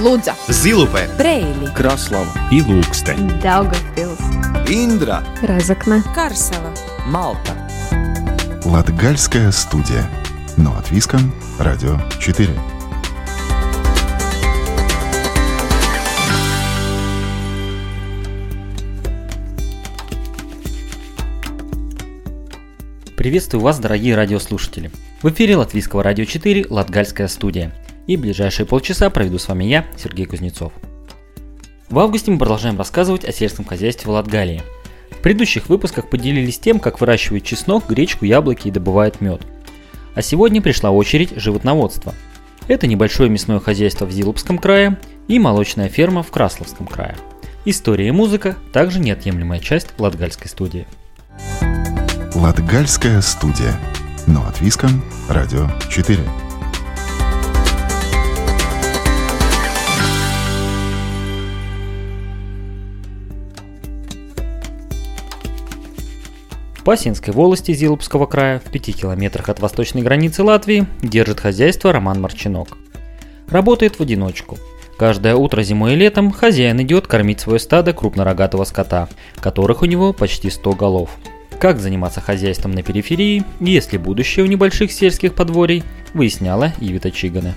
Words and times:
Лудза, 0.00 0.34
Зилупе, 0.48 1.10
Брейли, 1.18 1.66
Краслава 1.76 2.32
и 2.50 2.62
Лукстен. 2.62 3.28
Daugavpils, 3.42 4.18
Индра, 4.66 5.22
Разокна, 5.42 6.02
Карсела. 6.14 6.72
Малта 7.04 7.54
Латгальская 8.64 9.50
студия. 9.52 10.08
Но 10.56 10.74
от 10.74 10.90
Виска, 10.90 11.18
Радио 11.58 11.98
4. 12.18 12.48
Приветствую 23.16 23.62
вас, 23.62 23.78
дорогие 23.78 24.16
радиослушатели. 24.16 24.90
В 25.20 25.28
эфире 25.28 25.56
Латвийского 25.56 26.02
радио 26.02 26.24
4 26.24 26.68
Латгальская 26.70 27.28
студия. 27.28 27.74
И 28.10 28.16
ближайшие 28.16 28.66
полчаса 28.66 29.08
проведу 29.08 29.38
с 29.38 29.46
вами 29.46 29.66
я, 29.66 29.86
Сергей 29.96 30.26
Кузнецов. 30.26 30.72
В 31.88 31.96
августе 32.00 32.32
мы 32.32 32.38
продолжаем 32.38 32.76
рассказывать 32.76 33.24
о 33.24 33.30
сельском 33.30 33.64
хозяйстве 33.64 34.10
в 34.10 34.14
Латгалии. 34.14 34.64
В 35.12 35.18
предыдущих 35.18 35.68
выпусках 35.68 36.10
поделились 36.10 36.58
тем, 36.58 36.80
как 36.80 37.00
выращивают 37.00 37.44
чеснок, 37.44 37.86
гречку, 37.88 38.24
яблоки 38.24 38.66
и 38.66 38.72
добывают 38.72 39.20
мед. 39.20 39.42
А 40.16 40.22
сегодня 40.22 40.60
пришла 40.60 40.90
очередь 40.90 41.34
животноводства. 41.36 42.12
Это 42.66 42.88
небольшое 42.88 43.30
мясное 43.30 43.60
хозяйство 43.60 44.06
в 44.06 44.10
Зилупском 44.10 44.58
крае 44.58 44.98
и 45.28 45.38
молочная 45.38 45.88
ферма 45.88 46.24
в 46.24 46.32
Красловском 46.32 46.88
крае. 46.88 47.16
История 47.64 48.08
и 48.08 48.10
музыка 48.10 48.56
также 48.72 48.98
неотъемлемая 48.98 49.60
часть 49.60 49.96
Латгальской 49.98 50.48
студии. 50.48 50.84
Латгальская 52.34 53.20
студия. 53.20 53.78
Но 54.26 54.44
от 54.48 54.60
Виска, 54.60 54.88
Радио 55.28 55.70
4. 55.88 56.18
В 66.80 66.82
Пасинской 66.82 67.34
волости 67.34 67.72
Зилупского 67.72 68.24
края, 68.24 68.58
в 68.58 68.70
5 68.70 68.96
километрах 68.96 69.50
от 69.50 69.60
восточной 69.60 70.00
границы 70.00 70.42
Латвии, 70.42 70.86
держит 71.02 71.38
хозяйство 71.38 71.92
Роман 71.92 72.22
Марчинок. 72.22 72.78
Работает 73.50 73.98
в 73.98 74.02
одиночку. 74.02 74.56
Каждое 74.96 75.34
утро 75.34 75.62
зимой 75.62 75.92
и 75.92 75.96
летом 75.96 76.30
хозяин 76.32 76.80
идет 76.80 77.06
кормить 77.06 77.40
свое 77.40 77.58
стадо 77.58 77.92
крупнорогатого 77.92 78.64
скота, 78.64 79.10
которых 79.40 79.82
у 79.82 79.84
него 79.84 80.14
почти 80.14 80.48
100 80.48 80.72
голов. 80.72 81.10
Как 81.60 81.80
заниматься 81.80 82.22
хозяйством 82.22 82.72
на 82.72 82.82
периферии 82.82 83.44
и 83.60 83.70
есть 83.70 83.92
ли 83.92 83.98
будущее 83.98 84.46
у 84.46 84.48
небольших 84.48 84.90
сельских 84.90 85.34
подворий, 85.34 85.82
выясняла 86.14 86.72
Ивита 86.80 87.10
Чигана. 87.10 87.54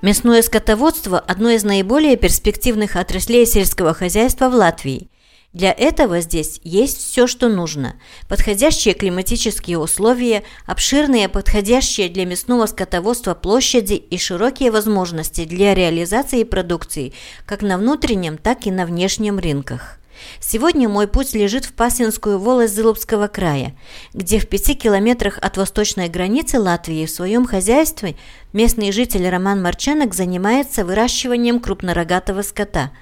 Мясное 0.00 0.40
скотоводство– 0.40 1.18
одно 1.28 1.50
из 1.50 1.64
наиболее 1.64 2.16
перспективных 2.16 2.96
отраслей 2.96 3.44
сельского 3.44 3.92
хозяйства 3.92 4.48
в 4.48 4.54
Латвии. 4.54 5.10
Для 5.58 5.72
этого 5.72 6.20
здесь 6.20 6.60
есть 6.62 6.98
все, 6.98 7.26
что 7.26 7.48
нужно. 7.48 7.96
Подходящие 8.28 8.94
климатические 8.94 9.78
условия, 9.78 10.44
обширные 10.66 11.28
подходящие 11.28 12.08
для 12.08 12.26
мясного 12.26 12.66
скотоводства 12.66 13.34
площади 13.34 13.94
и 13.94 14.18
широкие 14.18 14.70
возможности 14.70 15.44
для 15.44 15.74
реализации 15.74 16.44
продукции 16.44 17.12
как 17.44 17.62
на 17.62 17.76
внутреннем, 17.76 18.38
так 18.38 18.68
и 18.68 18.70
на 18.70 18.86
внешнем 18.86 19.40
рынках. 19.40 19.98
Сегодня 20.38 20.88
мой 20.88 21.08
путь 21.08 21.34
лежит 21.34 21.64
в 21.64 21.72
Пасинскую 21.72 22.38
волость 22.38 22.76
Зылупского 22.76 23.26
края, 23.26 23.76
где 24.14 24.38
в 24.38 24.46
пяти 24.46 24.76
километрах 24.76 25.38
от 25.42 25.56
восточной 25.56 26.08
границы 26.08 26.60
Латвии 26.60 27.04
в 27.04 27.10
своем 27.10 27.44
хозяйстве 27.44 28.14
местный 28.52 28.92
житель 28.92 29.28
Роман 29.28 29.60
Марченок 29.60 30.14
занимается 30.14 30.84
выращиванием 30.84 31.58
крупнорогатого 31.58 32.42
скота. 32.42 32.92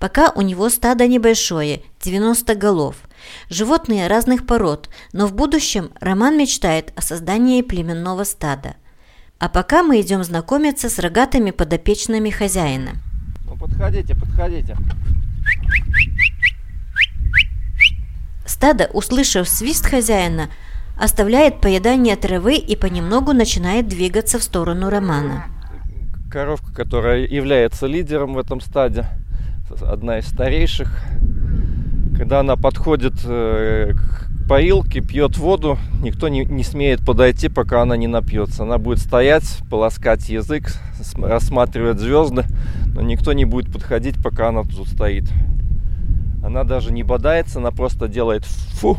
Пока 0.00 0.30
у 0.30 0.40
него 0.40 0.70
стадо 0.70 1.06
небольшое, 1.06 1.82
90 2.00 2.54
голов. 2.54 2.96
Животные 3.50 4.06
разных 4.08 4.46
пород, 4.46 4.88
но 5.12 5.26
в 5.26 5.34
будущем 5.34 5.90
Роман 6.00 6.38
мечтает 6.38 6.90
о 6.96 7.02
создании 7.02 7.60
племенного 7.60 8.24
стада. 8.24 8.76
А 9.38 9.50
пока 9.50 9.82
мы 9.82 10.00
идем 10.00 10.24
знакомиться 10.24 10.88
с 10.88 10.98
рогатыми 10.98 11.50
подопечными 11.50 12.30
хозяина. 12.30 12.92
Ну 13.44 13.56
подходите, 13.58 14.14
подходите 14.14 14.74
Стадо, 18.46 18.88
услышав 18.94 19.46
свист 19.48 19.86
хозяина, 19.86 20.48
оставляет 20.98 21.60
поедание 21.60 22.16
травы 22.16 22.56
и 22.56 22.74
понемногу 22.74 23.34
начинает 23.34 23.86
двигаться 23.86 24.38
в 24.38 24.42
сторону 24.42 24.88
Романа. 24.88 25.44
Коровка, 26.30 26.72
которая 26.72 27.26
является 27.26 27.86
лидером 27.86 28.32
в 28.32 28.38
этом 28.38 28.62
стаде, 28.62 29.06
одна 29.82 30.18
из 30.18 30.26
старейших. 30.26 30.90
Когда 32.16 32.40
она 32.40 32.56
подходит 32.56 33.14
э, 33.24 33.92
к 33.94 34.48
поилке, 34.48 35.00
пьет 35.00 35.38
воду, 35.38 35.78
никто 36.02 36.28
не, 36.28 36.44
не 36.44 36.64
смеет 36.64 37.04
подойти, 37.06 37.48
пока 37.48 37.82
она 37.82 37.96
не 37.96 38.08
напьется. 38.08 38.64
Она 38.64 38.78
будет 38.78 38.98
стоять, 38.98 39.44
полоскать 39.70 40.28
язык, 40.28 40.72
рассматривать 41.16 41.98
звезды, 41.98 42.44
но 42.94 43.00
никто 43.00 43.32
не 43.32 43.44
будет 43.44 43.72
подходить, 43.72 44.22
пока 44.22 44.48
она 44.48 44.62
тут 44.64 44.88
стоит. 44.88 45.30
Она 46.44 46.64
даже 46.64 46.92
не 46.92 47.02
бодается, 47.02 47.58
она 47.58 47.70
просто 47.70 48.08
делает 48.08 48.44
фу, 48.44 48.98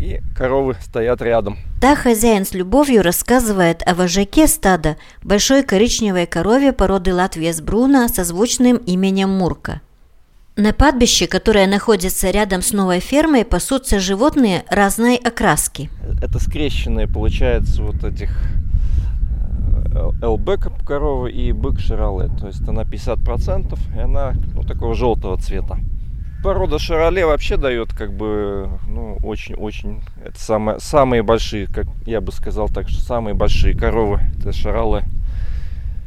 и 0.00 0.20
коровы 0.34 0.76
стоят 0.80 1.20
рядом. 1.20 1.58
Да, 1.80 1.94
хозяин 1.94 2.46
с 2.46 2.54
любовью 2.54 3.02
рассказывает 3.02 3.82
о 3.86 3.94
вожаке 3.94 4.46
стада, 4.46 4.96
большой 5.22 5.62
коричневой 5.62 6.26
корове 6.26 6.72
породы 6.72 7.14
Латвия 7.14 7.54
Бруна 7.62 8.08
со 8.08 8.24
звучным 8.24 8.76
именем 8.76 9.28
Мурка. 9.28 9.82
На 10.56 10.72
падбище, 10.72 11.26
которое 11.26 11.66
находится 11.66 12.30
рядом 12.30 12.62
с 12.62 12.72
новой 12.72 13.00
фермой, 13.00 13.44
пасутся 13.44 13.98
животные 13.98 14.64
разной 14.68 15.16
окраски. 15.16 15.90
Это 16.22 16.38
скрещенные, 16.38 17.06
получается, 17.06 17.82
вот 17.82 18.04
этих 18.04 18.30
ЛБ 20.22 20.84
коровы 20.86 21.30
и 21.30 21.52
бык 21.52 21.80
Ширале. 21.80 22.28
То 22.38 22.48
есть 22.48 22.66
она 22.68 22.82
50% 22.82 23.78
и 23.96 23.98
она 23.98 24.34
ну, 24.54 24.62
такого 24.62 24.94
желтого 24.94 25.38
цвета 25.38 25.78
порода 26.42 26.78
Шароле 26.78 27.26
вообще 27.26 27.56
дает 27.56 27.92
как 27.92 28.12
бы, 28.12 28.68
ну, 28.86 29.18
очень-очень, 29.22 30.02
это 30.24 30.38
самые, 30.40 30.80
самые 30.80 31.22
большие, 31.22 31.66
как 31.66 31.86
я 32.06 32.20
бы 32.20 32.32
сказал 32.32 32.68
так, 32.68 32.88
что 32.88 33.00
самые 33.00 33.34
большие 33.34 33.76
коровы, 33.76 34.20
это 34.38 34.52
Шароле. 34.52 35.04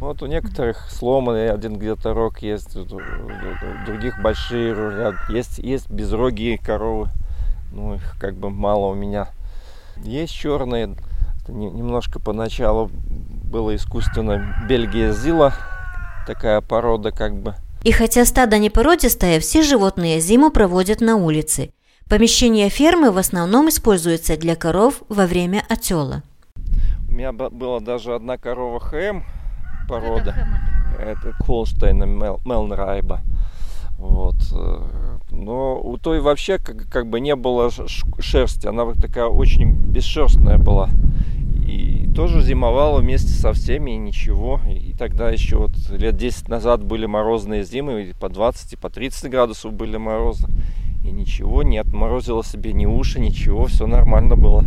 Вот 0.03 0.21
у 0.21 0.25
некоторых 0.25 0.91
сломанный 0.91 1.49
один 1.49 1.77
где-то 1.77 2.13
рог 2.13 2.39
есть, 2.39 2.75
у 2.75 2.85
других 3.85 4.21
большие, 4.21 5.15
есть, 5.29 5.59
есть 5.59 5.89
безрогие 5.89 6.57
коровы, 6.57 7.07
ну 7.71 7.95
их 7.95 8.17
как 8.19 8.35
бы 8.35 8.49
мало 8.49 8.87
у 8.87 8.95
меня. 8.95 9.29
Есть 10.03 10.33
черные, 10.33 10.97
немножко 11.47 12.19
поначалу 12.19 12.91
было 12.93 13.73
искусственно 13.77 14.65
Бельгия 14.67 15.13
Зила, 15.13 15.53
такая 16.27 16.59
порода 16.59 17.11
как 17.11 17.37
бы, 17.37 17.55
и 17.83 17.93
хотя 17.93 18.25
стадо 18.25 18.57
не 18.57 18.69
породистое, 18.69 19.39
все 19.39 19.63
животные 19.63 20.19
зиму 20.19 20.51
проводят 20.51 20.99
на 20.99 21.15
улице. 21.15 21.71
Помещение 22.09 22.67
фермы 22.67 23.11
в 23.11 23.17
основном 23.17 23.69
используется 23.69 24.35
для 24.35 24.57
коров 24.57 25.01
во 25.07 25.27
время 25.27 25.63
отела. 25.69 26.23
У 27.07 27.13
меня 27.13 27.31
была 27.31 27.79
даже 27.79 28.13
одна 28.13 28.37
корова 28.37 28.81
ХМ 28.81 29.21
порода. 29.87 30.35
Это 30.99 31.33
Холштейна 31.43 32.03
Мелнрайба. 32.03 33.21
Вот. 33.97 34.35
Но 35.31 35.81
у 35.81 35.97
той 35.97 36.19
вообще 36.19 36.59
как, 36.59 36.89
как 36.89 37.09
бы 37.09 37.19
не 37.19 37.35
было 37.35 37.69
шерсти. 38.19 38.67
Она 38.67 38.91
такая 38.93 39.25
очень 39.25 39.71
бесшерстная 39.71 40.57
была 40.57 40.89
и 41.73 42.07
тоже 42.15 42.41
зимовала 42.41 42.99
вместе 42.99 43.29
со 43.29 43.53
всеми, 43.53 43.91
и 43.91 43.97
ничего. 43.97 44.59
И 44.69 44.93
тогда 44.93 45.29
еще 45.29 45.57
вот 45.57 45.71
лет 45.89 46.15
10 46.15 46.47
назад 46.47 46.83
были 46.83 47.05
морозные 47.05 47.63
зимы, 47.63 48.03
и 48.03 48.13
по 48.13 48.29
20, 48.29 48.73
и 48.73 48.75
по 48.75 48.89
30 48.89 49.31
градусов 49.31 49.73
были 49.73 49.97
морозы. 49.97 50.47
И 51.03 51.11
ничего, 51.11 51.63
не 51.63 51.79
отморозило 51.79 52.43
себе 52.43 52.73
ни 52.73 52.85
уши, 52.85 53.19
ничего, 53.19 53.65
все 53.65 53.87
нормально 53.87 54.35
было. 54.35 54.63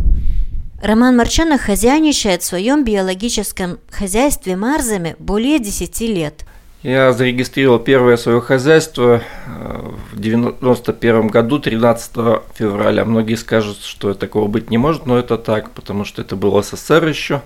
Роман 0.81 1.17
Марчанов 1.17 1.61
хозяйничает 1.61 2.43
в 2.43 2.45
своем 2.45 2.83
биологическом 2.83 3.79
хозяйстве 3.89 4.55
Марзами 4.55 5.15
более 5.17 5.57
10 5.57 6.01
лет. 6.01 6.45
Я 6.83 7.13
зарегистрировал 7.13 7.79
первое 7.79 8.15
свое 8.15 8.39
хозяйство 8.41 9.23
э, 9.47 9.91
в 10.11 10.19
91 10.19 11.27
году, 11.27 11.57
13 11.57 12.11
февраля. 12.53 13.03
Многие 13.05 13.35
скажут, 13.35 13.81
что 13.81 14.13
такого 14.13 14.47
быть 14.47 14.69
не 14.69 14.77
может, 14.77 15.07
но 15.07 15.17
это 15.17 15.39
так, 15.39 15.71
потому 15.71 16.05
что 16.05 16.21
это 16.21 16.35
был 16.35 16.61
СССР 16.61 17.07
еще. 17.07 17.41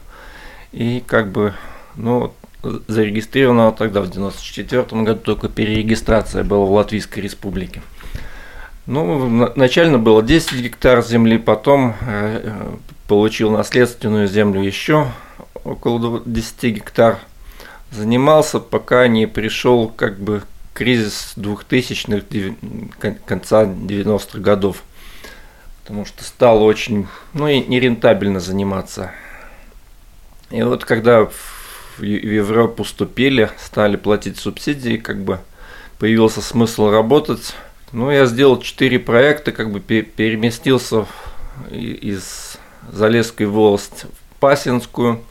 И 0.74 1.02
как 1.08 1.32
бы, 1.32 1.54
ну, 1.96 2.34
зарегистрировано 2.88 3.72
тогда 3.72 4.02
в 4.02 4.12
94 4.12 4.84
году 5.04 5.22
только 5.22 5.48
перерегистрация 5.48 6.44
была 6.44 6.66
в 6.66 6.72
Латвийской 6.72 7.22
Республике. 7.22 7.82
Ну, 8.86 9.50
начально 9.56 10.00
было 10.00 10.22
10 10.22 10.60
гектар 10.60 11.02
земли, 11.04 11.38
потом 11.38 11.96
э, 12.02 12.76
получил 13.12 13.52
наследственную 13.52 14.28
землю 14.28 14.62
еще 14.62 15.12
около 15.64 16.24
10 16.26 16.64
гектар– 16.76 17.20
занимался, 17.92 18.60
пока 18.60 19.08
не 19.08 19.28
пришел 19.28 19.90
как 19.90 20.20
бы 20.20 20.44
кризис 20.74 21.34
2000-х, 21.36 23.16
конца 23.26 23.66
90-х 23.66 24.40
годов. 24.40 24.84
Потому 25.82 26.06
что 26.06 26.24
стало 26.24 26.62
очень, 26.62 27.08
ну, 27.34 27.48
и 27.48 27.60
нерентабельно 27.60 28.40
заниматься. 28.40 29.12
И 30.50 30.62
вот 30.64 30.86
когда 30.86 31.26
в 31.26 32.02
Европу 32.02 32.86
ступили, 32.86 33.50
стали 33.60 33.98
платить 33.98 34.38
субсидии, 34.38 34.98
как 34.98 35.22
бы 35.22 35.40
появился 36.00 36.42
смысл 36.42 36.90
работать. 36.90 37.54
Ну, 37.92 38.10
я 38.10 38.26
сделал 38.26 38.62
четыре 38.62 39.00
проекта, 39.00 39.52
как 39.52 39.70
бы 39.72 39.82
переместился 39.82 41.06
из 41.70 42.51
Залесской 42.92 43.46
волости 43.46 44.06
в 44.06 44.40
Пасинскую. 44.40 45.22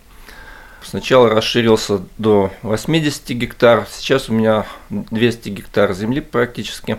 Сначала 0.83 1.29
расширился 1.29 2.01
до 2.17 2.51
80 2.63 3.29
гектар, 3.31 3.87
сейчас 3.91 4.31
у 4.31 4.33
меня 4.33 4.65
200 4.89 5.51
гектар 5.51 5.93
земли 5.93 6.21
практически. 6.21 6.99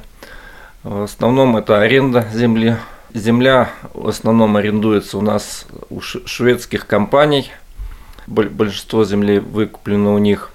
В 0.84 1.04
основном 1.04 1.58
это 1.58 1.82
аренда 1.82 2.28
земли. 2.34 2.78
Земля 3.14 3.72
в 3.94 4.08
основном 4.08 4.56
арендуется 4.56 5.18
у 5.18 5.22
нас 5.22 5.66
у 5.90 6.00
шведских 6.00 6.88
компаний. 6.88 7.52
Большинство 8.28 9.04
земли 9.04 9.40
выкуплено 9.40 10.14
у 10.14 10.18
них. 10.18 10.52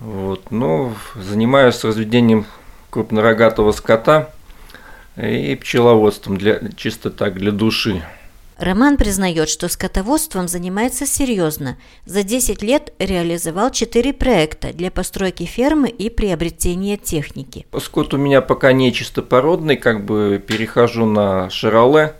Вот. 0.00 0.50
Ну, 0.50 0.94
занимаюсь 1.14 1.84
разведением 1.84 2.46
крупнорогатого 2.90 3.72
скота 3.72 4.30
и 5.16 5.54
пчеловодством 5.56 6.36
для, 6.36 6.60
чисто 6.76 7.10
так, 7.10 7.34
для 7.34 7.52
души. 7.52 8.02
Роман 8.58 8.96
признает, 8.96 9.48
что 9.48 9.68
скотоводством 9.68 10.48
занимается 10.48 11.06
серьезно. 11.06 11.78
За 12.06 12.24
10 12.24 12.60
лет 12.62 12.92
реализовал 12.98 13.70
4 13.70 14.12
проекта 14.12 14.72
для 14.72 14.90
постройки 14.90 15.44
фермы 15.44 15.88
и 15.88 16.10
приобретения 16.10 16.96
техники. 16.96 17.66
Скот 17.80 18.12
у 18.14 18.16
меня 18.16 18.40
пока 18.40 18.72
не 18.72 18.92
чистопородный, 18.92 19.76
как 19.76 20.04
бы 20.04 20.42
перехожу 20.44 21.06
на 21.06 21.48
шароле, 21.50 22.14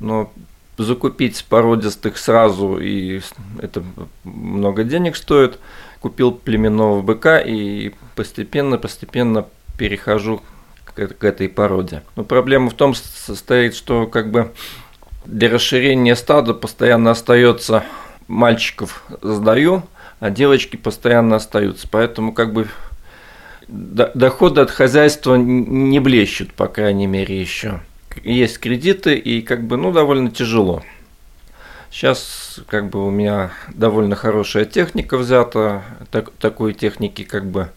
но 0.00 0.32
закупить 0.78 1.44
породистых 1.44 2.16
сразу, 2.16 2.78
и 2.78 3.20
это 3.60 3.84
много 4.24 4.84
денег 4.84 5.16
стоит. 5.16 5.58
Купил 6.00 6.32
племенного 6.32 7.02
быка 7.02 7.38
и 7.38 7.92
постепенно-постепенно 8.16 9.46
перехожу 9.78 10.42
к 10.84 11.24
этой 11.24 11.48
породе. 11.48 12.02
Но 12.16 12.24
проблема 12.24 12.70
в 12.70 12.74
том 12.74 12.94
состоит, 12.94 13.74
что 13.74 14.06
как 14.06 14.30
бы 14.30 14.52
для 15.24 15.50
расширения 15.50 16.16
стада 16.16 16.54
постоянно 16.54 17.10
остается 17.10 17.84
мальчиков 18.28 19.04
сдаю, 19.22 19.82
а 20.20 20.30
девочки 20.30 20.76
постоянно 20.76 21.36
остаются. 21.36 21.88
Поэтому 21.90 22.32
как 22.32 22.52
бы 22.52 22.68
доходы 23.68 24.60
от 24.60 24.70
хозяйства 24.70 25.36
не 25.36 26.00
блещут, 26.00 26.52
по 26.52 26.66
крайней 26.66 27.06
мере, 27.06 27.40
еще 27.40 27.80
есть 28.22 28.58
кредиты 28.58 29.16
и 29.16 29.42
как 29.42 29.64
бы, 29.64 29.76
ну, 29.76 29.92
довольно 29.92 30.30
тяжело. 30.30 30.82
Сейчас 31.90 32.60
как 32.68 32.88
бы 32.90 33.06
у 33.06 33.10
меня 33.10 33.52
довольно 33.72 34.16
хорошая 34.16 34.64
техника 34.64 35.16
взята, 35.16 35.82
так, 36.10 36.30
такой 36.32 36.74
техники 36.74 37.22
как 37.22 37.46
бы 37.46 37.70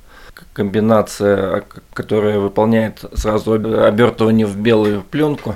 комбинация, 0.54 1.64
которая 1.94 2.40
выполняет 2.40 3.04
сразу 3.14 3.54
обертывание 3.54 4.46
в 4.46 4.58
белую 4.58 5.02
пленку. 5.02 5.56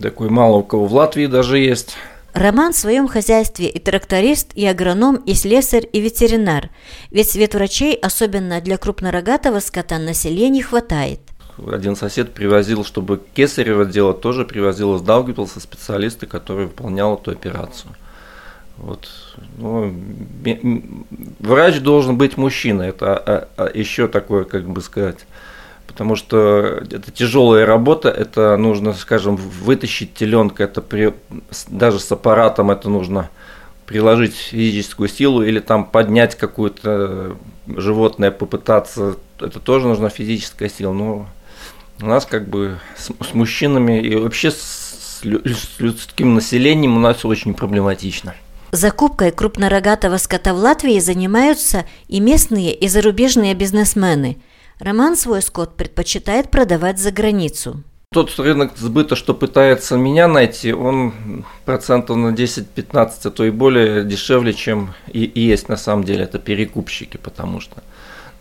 Такой 0.00 0.30
мало 0.30 0.58
у 0.58 0.62
кого 0.62 0.86
в 0.86 0.94
Латвии 0.94 1.26
даже 1.26 1.58
есть. 1.58 1.96
Роман 2.32 2.72
в 2.72 2.76
своем 2.76 3.08
хозяйстве 3.08 3.68
и 3.68 3.78
тракторист, 3.78 4.52
и 4.54 4.64
агроном, 4.66 5.16
и 5.16 5.34
слесарь, 5.34 5.88
и 5.92 6.00
ветеринар. 6.00 6.70
Ведь 7.10 7.30
свет 7.30 7.54
врачей, 7.54 7.94
особенно 7.94 8.60
для 8.60 8.76
крупнорогатого 8.76 9.58
скота, 9.58 9.98
населения 9.98 10.62
хватает 10.62 11.20
один 11.68 11.96
сосед 11.96 12.32
привозил, 12.32 12.84
чтобы 12.84 13.20
кесарево 13.34 13.84
делать, 13.84 14.20
тоже 14.20 14.44
привозил 14.44 14.96
из 14.96 15.02
Даугавпилса 15.02 15.60
специалисты, 15.60 16.26
которые 16.26 16.66
выполнял 16.68 17.16
эту 17.16 17.32
операцию. 17.32 17.94
Вот. 18.78 19.08
Ну, 19.58 19.94
врач 21.38 21.80
должен 21.80 22.16
быть 22.16 22.38
мужчина, 22.38 22.82
это 22.82 23.16
а, 23.16 23.48
а, 23.56 23.70
еще 23.74 24.08
такое, 24.08 24.44
как 24.44 24.68
бы 24.68 24.80
сказать, 24.80 25.26
потому 26.00 26.16
что 26.16 26.82
это 26.90 27.10
тяжелая 27.10 27.66
работа, 27.66 28.08
это 28.08 28.56
нужно, 28.56 28.94
скажем, 28.94 29.36
вытащить 29.36 30.14
теленка, 30.14 30.64
это 30.64 30.80
при, 30.80 31.12
даже 31.68 32.00
с 32.00 32.10
аппаратом 32.10 32.70
это 32.70 32.88
нужно 32.88 33.28
приложить 33.84 34.34
физическую 34.34 35.10
силу 35.10 35.42
или 35.42 35.60
там 35.60 35.84
поднять 35.84 36.36
какое-то 36.36 37.36
животное, 37.66 38.30
попытаться, 38.30 39.16
это 39.38 39.60
тоже 39.60 39.88
нужна 39.88 40.08
физическая 40.08 40.70
сила, 40.70 40.94
но 40.94 41.26
у 42.00 42.06
нас 42.06 42.24
как 42.24 42.48
бы 42.48 42.78
с, 42.96 43.10
с 43.22 43.34
мужчинами 43.34 44.00
и 44.00 44.16
вообще 44.16 44.52
с, 44.52 45.20
с 45.20 45.80
людским 45.80 46.34
населением 46.34 46.96
у 46.96 47.00
нас 47.00 47.26
очень 47.26 47.52
проблематично. 47.52 48.34
Закупкой 48.72 49.32
крупнорогатого 49.32 50.16
скота 50.16 50.54
в 50.54 50.56
Латвии 50.56 50.98
занимаются 50.98 51.84
и 52.08 52.20
местные, 52.20 52.72
и 52.72 52.88
зарубежные 52.88 53.52
бизнесмены. 53.52 54.38
Роман 54.80 55.14
свой 55.14 55.42
скот 55.42 55.76
предпочитает 55.76 56.50
продавать 56.50 56.98
за 56.98 57.12
границу. 57.12 57.82
Тот 58.12 58.36
рынок 58.38 58.72
сбыта, 58.76 59.14
что 59.14 59.34
пытается 59.34 59.96
меня 59.96 60.26
найти, 60.26 60.72
он 60.72 61.44
процентов 61.64 62.16
на 62.16 62.28
10-15, 62.28 63.10
а 63.24 63.30
то 63.30 63.44
и 63.44 63.50
более 63.50 64.04
дешевле, 64.04 64.52
чем 64.52 64.94
и, 65.06 65.24
и 65.24 65.40
есть 65.40 65.68
на 65.68 65.76
самом 65.76 66.04
деле. 66.04 66.24
Это 66.24 66.38
перекупщики, 66.38 67.18
потому 67.18 67.60
что 67.60 67.82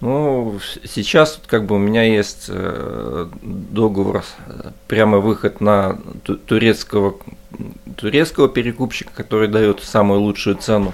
ну, 0.02 0.60
сейчас 0.86 1.42
как 1.46 1.66
бы 1.66 1.76
у 1.76 1.78
меня 1.78 2.04
есть 2.04 2.46
э, 2.48 3.28
договор, 3.42 4.24
э, 4.48 4.72
прямо 4.88 5.18
выход 5.18 5.60
на 5.60 6.00
турецкого, 6.24 7.18
турецкого 7.98 8.48
перекупщика, 8.48 9.12
который 9.14 9.50
дает 9.50 9.82
самую 9.82 10.22
лучшую 10.22 10.56
цену. 10.56 10.94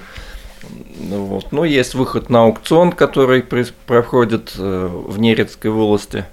Вот. 1.08 1.52
Но 1.52 1.64
есть 1.64 1.94
выход 1.94 2.30
на 2.30 2.42
аукцион, 2.44 2.92
который 2.92 3.42
проходит 3.86 4.54
э, 4.58 4.88
в 4.90 5.18
Нерецкой 5.18 5.70
волости. 5.70 6.24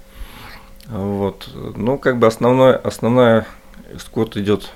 Вот. 0.88 1.48
Ну, 1.76 1.98
как 1.98 2.18
бы 2.18 2.26
основной, 2.26 2.76
основная 2.76 3.46
скот 3.98 4.36
идет 4.36 4.70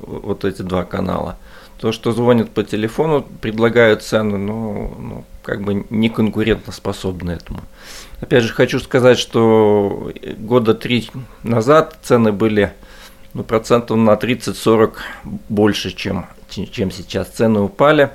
вот 0.00 0.44
эти 0.44 0.62
два 0.62 0.84
канала. 0.84 1.36
То, 1.78 1.92
что 1.92 2.12
звонят 2.12 2.50
по 2.50 2.62
телефону, 2.62 3.26
предлагают 3.40 4.02
цены, 4.02 4.38
ну, 4.38 4.94
ну 4.98 5.24
как 5.42 5.62
бы 5.62 5.84
не 5.90 6.08
конкурентоспособны 6.08 7.32
этому. 7.32 7.60
Опять 8.20 8.44
же, 8.44 8.52
хочу 8.52 8.80
сказать, 8.80 9.18
что 9.18 10.10
года 10.38 10.74
три 10.74 11.10
назад 11.42 11.98
цены 12.02 12.32
были 12.32 12.72
ну, 13.34 13.44
процентов 13.44 13.98
на 13.98 14.14
30-40 14.14 14.94
больше, 15.50 15.90
чем, 15.94 16.26
чем 16.48 16.90
сейчас. 16.90 17.28
Цены 17.28 17.60
упали. 17.60 18.10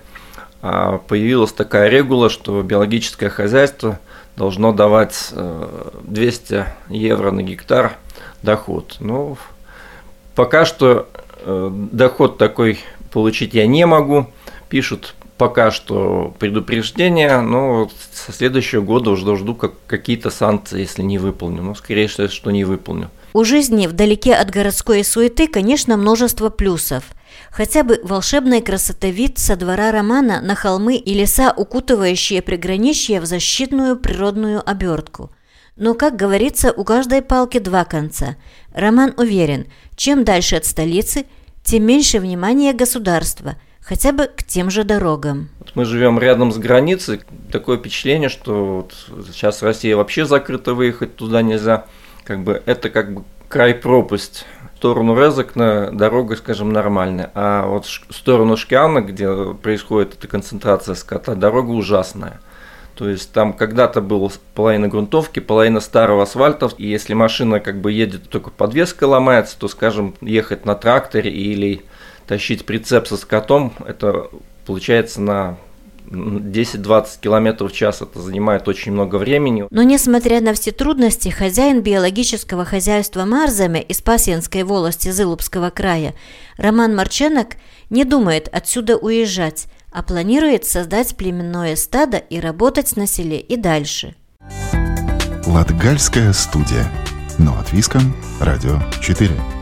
А 0.61 0.99
появилась 0.99 1.53
такая 1.53 1.89
регула, 1.89 2.29
что 2.29 2.61
биологическое 2.61 3.29
хозяйство 3.29 3.99
должно 4.35 4.71
давать 4.71 5.33
200 6.03 6.53
э, 6.53 6.65
евро 6.89 7.31
на 7.31 7.41
гектар 7.41 7.97
доход. 8.43 8.97
Ну, 8.99 9.37
пока 10.35 10.65
что 10.65 11.07
э, 11.43 11.69
доход 11.91 12.37
такой 12.37 12.79
получить 13.11 13.53
я 13.53 13.65
не 13.65 13.85
могу. 13.85 14.27
Пишут 14.69 15.15
пока 15.37 15.71
что 15.71 16.35
предупреждение, 16.37 17.41
но 17.41 17.89
со 18.13 18.31
следующего 18.31 18.81
года 18.81 19.09
уже 19.09 19.35
жду 19.35 19.55
как, 19.55 19.73
какие-то 19.87 20.29
санкции, 20.29 20.81
если 20.81 21.01
не 21.01 21.17
выполню. 21.17 21.63
Но 21.63 21.73
скорее 21.73 22.07
всего, 22.07 22.27
что 22.27 22.51
не 22.51 22.63
выполню. 22.63 23.09
У 23.33 23.43
жизни 23.43 23.87
вдалеке 23.87 24.35
от 24.35 24.51
городской 24.51 25.03
суеты, 25.03 25.47
конечно, 25.47 25.97
множество 25.97 26.49
плюсов. 26.49 27.03
Хотя 27.51 27.83
бы 27.83 27.99
волшебной 28.03 28.61
красоты 28.61 29.11
вид 29.11 29.37
со 29.37 29.55
двора 29.55 29.91
романа 29.91 30.41
на 30.41 30.55
холмы 30.55 30.95
и 30.95 31.13
леса, 31.13 31.53
укутывающие 31.55 32.41
приграничье 32.41 33.19
в 33.19 33.25
защитную 33.25 33.97
природную 33.97 34.67
обертку. 34.67 35.31
Но, 35.75 35.93
как 35.93 36.15
говорится, 36.15 36.71
у 36.71 36.83
каждой 36.83 37.21
палки 37.21 37.59
два 37.59 37.83
конца. 37.85 38.37
Роман 38.73 39.13
уверен, 39.17 39.67
чем 39.95 40.23
дальше 40.23 40.55
от 40.55 40.65
столицы, 40.65 41.25
тем 41.63 41.83
меньше 41.83 42.19
внимания 42.19 42.73
государства– 42.73 43.55
хотя 43.81 44.11
бы 44.11 44.27
к 44.27 44.43
тем 44.43 44.69
же 44.69 44.83
дорогам. 44.83 45.49
Мы 45.75 45.85
живем 45.85 46.19
рядом 46.19 46.51
с 46.51 46.57
границей, 46.57 47.21
такое 47.51 47.77
впечатление, 47.77 48.29
что 48.29 48.77
вот 48.77 49.25
сейчас 49.27 49.61
Россия 49.61 49.97
вообще 49.97 50.25
закрыта, 50.25 50.73
выехать 50.73 51.15
туда 51.15 51.41
нельзя. 51.41 51.85
Как 52.23 52.43
бы 52.43 52.61
это 52.65 52.89
как 52.89 53.13
бы 53.13 53.23
край 53.51 53.75
пропасть. 53.75 54.45
В 54.73 54.77
сторону 54.77 55.15
Резекна 55.15 55.91
дорога, 55.91 56.35
скажем, 56.37 56.73
нормальная, 56.73 57.29
а 57.35 57.67
вот 57.67 57.85
в 57.85 58.15
сторону 58.15 58.57
Шкиана, 58.57 59.01
где 59.01 59.53
происходит 59.53 60.15
эта 60.15 60.27
концентрация 60.27 60.95
скота, 60.95 61.35
дорога 61.35 61.69
ужасная. 61.69 62.39
То 62.95 63.07
есть 63.07 63.31
там 63.31 63.53
когда-то 63.53 64.01
было 64.01 64.31
половина 64.55 64.87
грунтовки, 64.87 65.39
половина 65.39 65.81
старого 65.81 66.23
асфальта, 66.23 66.71
и 66.77 66.87
если 66.87 67.13
машина 67.13 67.59
как 67.59 67.79
бы 67.79 67.91
едет, 67.91 68.27
только 68.29 68.49
подвеска 68.49 69.03
ломается, 69.03 69.59
то, 69.59 69.67
скажем, 69.67 70.15
ехать 70.21 70.65
на 70.65 70.73
тракторе 70.73 71.29
или 71.29 71.83
тащить 72.25 72.65
прицеп 72.65 73.05
со 73.05 73.17
скотом, 73.17 73.73
это 73.85 74.29
получается 74.65 75.21
на 75.21 75.57
10-20 76.11 77.07
километров 77.21 77.71
в 77.71 77.75
час 77.75 78.01
это 78.01 78.21
занимает 78.21 78.67
очень 78.67 78.91
много 78.91 79.15
времени. 79.15 79.65
Но 79.69 79.83
несмотря 79.83 80.41
на 80.41 80.53
все 80.53 80.71
трудности, 80.71 81.29
хозяин 81.29 81.81
биологического 81.81 82.65
хозяйства 82.65 83.25
Марзаме 83.25 83.81
из 83.81 84.01
Пасьянской 84.01 84.63
волости 84.63 85.09
Зылупского 85.09 85.69
края 85.69 86.13
Роман 86.57 86.95
Марченок 86.95 87.55
не 87.89 88.03
думает 88.03 88.49
отсюда 88.51 88.97
уезжать, 88.97 89.67
а 89.91 90.03
планирует 90.03 90.65
создать 90.65 91.15
племенное 91.15 91.75
стадо 91.75 92.17
и 92.17 92.39
работать 92.39 92.95
на 92.95 93.07
селе 93.07 93.39
и 93.39 93.57
дальше. 93.57 94.15
Латгальская 95.45 96.33
студия. 96.33 96.89
Но 97.37 97.57
от 97.57 97.71
Виском. 97.73 98.15
Радио 98.39 98.79
4. 99.01 99.60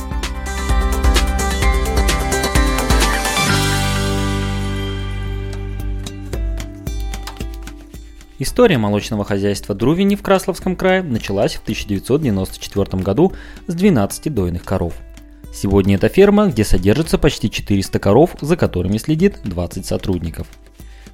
История 8.41 8.77
молочного 8.77 9.25
хозяйства 9.25 9.75
Друвини 9.75 10.15
в 10.15 10.21
Красловском 10.21 10.77
крае 10.77 11.03
началась 11.03 11.55
в 11.55 11.61
1994 11.63 13.03
году 13.03 13.33
с 13.67 13.73
12 13.73 14.33
дойных 14.33 14.63
коров. 14.63 14.93
Сегодня 15.53 15.95
это 15.95 16.07
ферма, 16.07 16.47
где 16.47 16.63
содержится 16.63 17.17
почти 17.17 17.51
400 17.51 17.99
коров, 17.99 18.35
за 18.39 18.55
которыми 18.55 18.97
следит 18.97 19.41
20 19.43 19.85
сотрудников. 19.85 20.47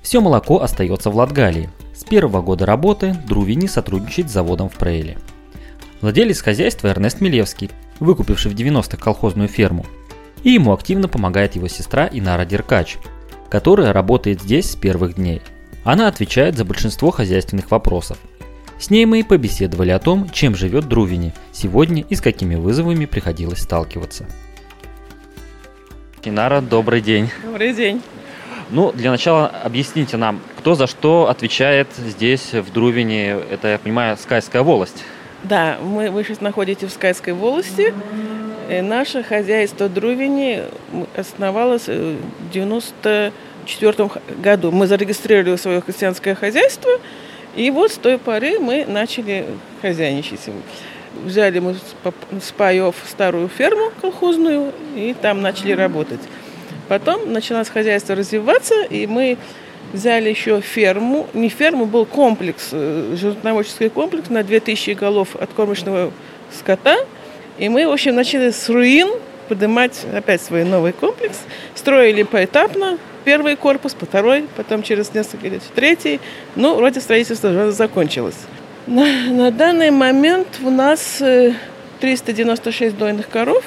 Все 0.04 0.22
молоко 0.22 0.62
остается 0.62 1.10
в 1.10 1.16
Латгалии. 1.16 1.72
С 1.96 2.04
первого 2.04 2.44
года 2.44 2.68
работы 2.68 3.18
Друвини 3.28 3.66
сотрудничает 3.66 4.30
с 4.30 4.34
заводом 4.34 4.70
в 4.70 4.76
Прейле. 4.76 5.18
Владелец 6.02 6.44
хозяйства 6.44 6.90
Эрнест 6.90 7.22
Милевский, 7.22 7.72
выкупивший 8.00 8.52
в 8.52 8.56
90-х 8.56 8.98
колхозную 8.98 9.48
ферму. 9.48 9.88
И 10.44 10.52
ему 10.52 10.74
активно 10.74 11.08
помогает 11.08 11.56
его 11.56 11.70
сестра 11.70 12.08
Инара 12.12 12.46
Деркач, 12.46 12.98
которая 13.50 13.94
работает 13.94 14.44
здесь 14.44 14.70
с 14.70 14.76
первых 14.76 15.16
дней– 15.16 15.42
она 15.86 16.08
отвечает 16.08 16.58
за 16.58 16.66
большинство 16.66 17.12
хозяйственных 17.12 17.72
вопросов. 17.72 18.18
С 18.78 18.90
ней 18.90 19.06
мы 19.06 19.20
и 19.20 19.24
побеседовали 19.24 19.92
о 19.92 20.00
том, 20.00 20.30
чем 20.30 20.56
живет 20.56 20.90
Друвини 20.90 21.34
сегодня 21.54 22.04
и 22.10 22.16
с 22.16 22.22
какими 22.22 22.56
вызовами 22.56 23.06
приходилось 23.06 23.60
сталкиваться. 23.60 24.26
Инара, 26.24 26.60
добрый 26.60 27.02
день. 27.02 27.30
Добрый 27.44 27.74
день. 27.74 28.02
Ну, 28.72 28.92
для 28.92 29.12
начала 29.12 29.48
объясните 29.48 30.18
нам, 30.18 30.42
кто 30.58 30.74
за 30.74 30.88
что 30.88 31.30
отвечает 31.30 31.88
здесь, 31.98 32.52
в 32.52 32.74
Друвине, 32.74 33.38
это, 33.52 33.68
я 33.68 33.78
понимаю, 33.78 34.18
Скайская 34.18 34.64
волость. 34.64 35.04
Да, 35.44 35.78
мы, 35.84 36.10
вы 36.10 36.24
сейчас 36.24 36.42
находитесь 36.42 36.90
в 36.90 36.94
Скайской 36.94 37.34
волости. 37.34 37.94
И 38.70 38.82
наше 38.82 39.22
хозяйство 39.22 39.88
Друвини 39.88 40.64
основалось 41.16 41.88
в 41.88 42.18
90 42.52 43.32
1994 43.66 44.42
году 44.42 44.72
мы 44.72 44.88
зарегистрировали 44.88 45.56
свое 45.58 45.82
христианское 45.82 46.36
хозяйство, 46.36 46.92
и 47.56 47.72
вот 47.72 47.92
с 47.92 47.98
той 47.98 48.18
поры 48.18 48.60
мы 48.60 48.86
начали 48.86 49.46
хозяйничать. 49.82 50.42
Взяли 51.24 51.60
мы 51.60 51.76
с 52.42 52.52
паев 52.52 52.96
старую 53.08 53.48
ферму 53.48 53.92
колхозную, 54.02 54.74
и 54.96 55.16
там 55.20 55.42
начали 55.42 55.72
работать. 55.72 56.20
Потом 56.88 57.32
началось 57.32 57.70
хозяйство 57.70 58.16
развиваться, 58.16 58.84
и 58.84 59.08
мы 59.08 59.38
взяли 59.94 60.30
еще 60.30 60.62
ферму. 60.62 61.28
Не 61.34 61.50
ферму, 61.50 61.86
был 61.86 62.06
комплекс, 62.06 62.70
э, 62.72 63.16
животноводческий 63.20 63.90
комплекс 63.90 64.30
на 64.30 64.44
2000 64.44 64.92
голов 64.92 65.36
откормочного 65.36 66.12
скота. 66.52 66.98
И 67.58 67.70
мы, 67.70 67.88
в 67.88 67.92
общем, 67.92 68.16
начали 68.16 68.52
с 68.52 68.70
руин 68.70 69.10
поднимать 69.48 70.06
опять 70.14 70.42
свой 70.42 70.64
новый 70.64 70.92
комплекс. 70.92 71.40
Строили 71.74 72.24
поэтапно, 72.24 72.98
первый 73.26 73.56
корпус, 73.58 73.96
второй, 74.00 74.46
потом 74.56 74.84
через 74.84 75.14
несколько 75.14 75.48
лет 75.50 75.64
третий. 75.74 76.22
Ну, 76.56 76.76
вроде 76.76 77.02
строительство 77.02 77.50
уже 77.50 77.72
закончилось. 77.72 78.38
На, 78.88 79.06
на 79.32 79.52
данный 79.52 79.92
момент 79.92 80.48
у 80.64 80.70
нас 80.70 81.22
396 82.00 82.82
э, 82.94 82.98
дойных 82.98 83.28
коров, 83.28 83.64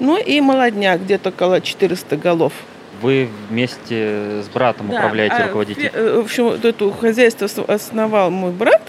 ну 0.00 0.18
и 0.18 0.40
молодняк, 0.40 1.02
где-то 1.02 1.28
около 1.28 1.60
400 1.60 2.16
голов. 2.16 2.54
Вы 3.02 3.28
вместе 3.50 4.42
с 4.42 4.48
братом 4.48 4.88
да, 4.88 4.96
управляете, 4.96 5.36
а, 5.36 5.46
руководите? 5.46 5.90
Э, 5.92 6.16
в 6.16 6.24
общем, 6.24 6.48
это 6.48 6.90
хозяйство 6.92 7.48
основал 7.68 8.30
мой 8.30 8.52
брат, 8.52 8.82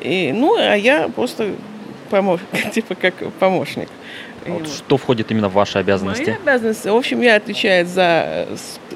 и, 0.00 0.32
ну, 0.32 0.56
а 0.56 0.74
я 0.74 1.08
просто 1.08 1.52
помощник, 2.10 2.70
типа 2.72 2.94
как 2.94 3.14
помощник. 3.38 3.88
А 4.46 4.50
вот 4.50 4.68
что 4.68 4.96
входит 4.96 5.30
именно 5.30 5.48
в 5.48 5.52
ваши 5.52 5.78
обязанности? 5.78 6.30
Мои 6.30 6.34
обязанности, 6.34 6.88
в 6.88 6.96
общем, 6.96 7.20
я 7.20 7.36
отвечаю 7.36 7.86
за 7.86 8.46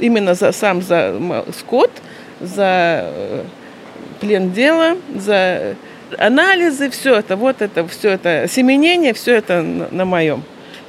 именно 0.01 0.35
за 0.35 0.53
сам 0.53 0.83
за 0.83 1.45
скот, 1.59 1.91
за 2.41 3.05
э, 3.05 3.45
плен 4.21 4.53
дела, 4.53 4.97
за 5.15 5.77
анализы, 6.19 6.91
все 6.91 7.17
это, 7.17 7.37
вот 7.37 7.63
это, 7.63 7.87
все 7.89 8.11
это, 8.11 8.47
семенение, 8.49 9.15
все 9.15 9.37
это 9.37 9.63
на, 9.63 9.89
на 9.91 10.05
моем. 10.05 10.43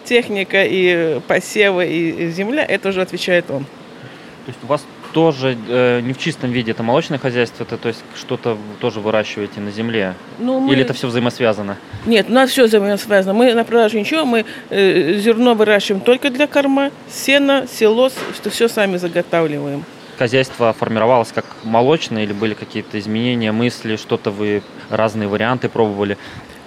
Техника 0.06 0.64
и 0.64 1.20
посевы 1.28 1.88
и 1.88 2.30
земля, 2.30 2.66
это 2.66 2.90
уже 2.90 3.02
отвечает 3.02 3.50
он. 3.50 3.64
То 3.64 4.50
есть 4.50 4.60
у 4.64 4.68
вас 4.68 4.86
тоже 5.14 5.58
э, 5.70 6.02
не 6.02 6.14
в 6.14 6.18
чистом 6.18 6.52
виде 6.52 6.72
это 6.72 6.84
молочное 6.84 7.20
хозяйство, 7.20 7.64
это 7.64 7.78
то 7.78 7.88
есть 7.88 8.04
что-то 8.16 8.58
тоже 8.80 9.00
выращиваете 9.00 9.62
на 9.62 9.72
земле? 9.72 10.16
Ну, 10.40 10.60
мы... 10.60 10.74
Или 10.74 10.82
это 10.82 10.94
все 10.94 11.08
взаимосвязано? 11.08 11.78
Нет, 12.06 12.26
у 12.30 12.34
нас 12.34 12.50
все 12.50 12.66
взаимосвязано. 12.66 13.34
Мы 13.34 13.54
на 13.54 13.64
продажу 13.64 14.00
ничего, 14.00 14.26
мы 14.26 14.46
э, 14.70 15.14
зерно 15.20 15.54
выращиваем 15.54 16.02
только 16.02 16.30
для 16.30 16.48
корма, 16.48 16.92
сено, 17.10 17.66
силос, 17.72 18.14
что 18.36 18.50
все 18.50 18.68
сами 18.68 18.98
заготавливаем. 18.98 19.86
Хозяйство 20.18 20.74
формировалось 20.74 21.32
как 21.32 21.46
молочное 21.64 22.24
или 22.24 22.34
были 22.34 22.54
какие-то 22.54 23.00
изменения, 23.00 23.52
мысли, 23.52 23.96
что-то 23.96 24.32
вы 24.32 24.62
разные 24.90 25.28
варианты 25.28 25.70
пробовали? 25.70 26.18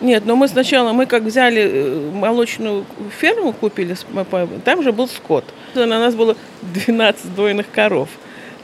Нет, 0.01 0.25
но 0.27 0.37
мы 0.37 0.47
сначала, 0.47 0.93
мы 0.93 1.07
как 1.07 1.23
взяли 1.23 1.63
э, 1.63 2.11
молочную 2.13 2.85
ферму, 3.19 3.53
купили, 3.53 3.97
там 4.65 4.83
же 4.83 4.93
был 4.93 5.09
скот. 5.09 5.45
На 5.75 5.87
нас 5.87 6.15
было 6.15 6.37
12 6.63 7.35
дойных 7.35 7.71
коров. 7.71 8.09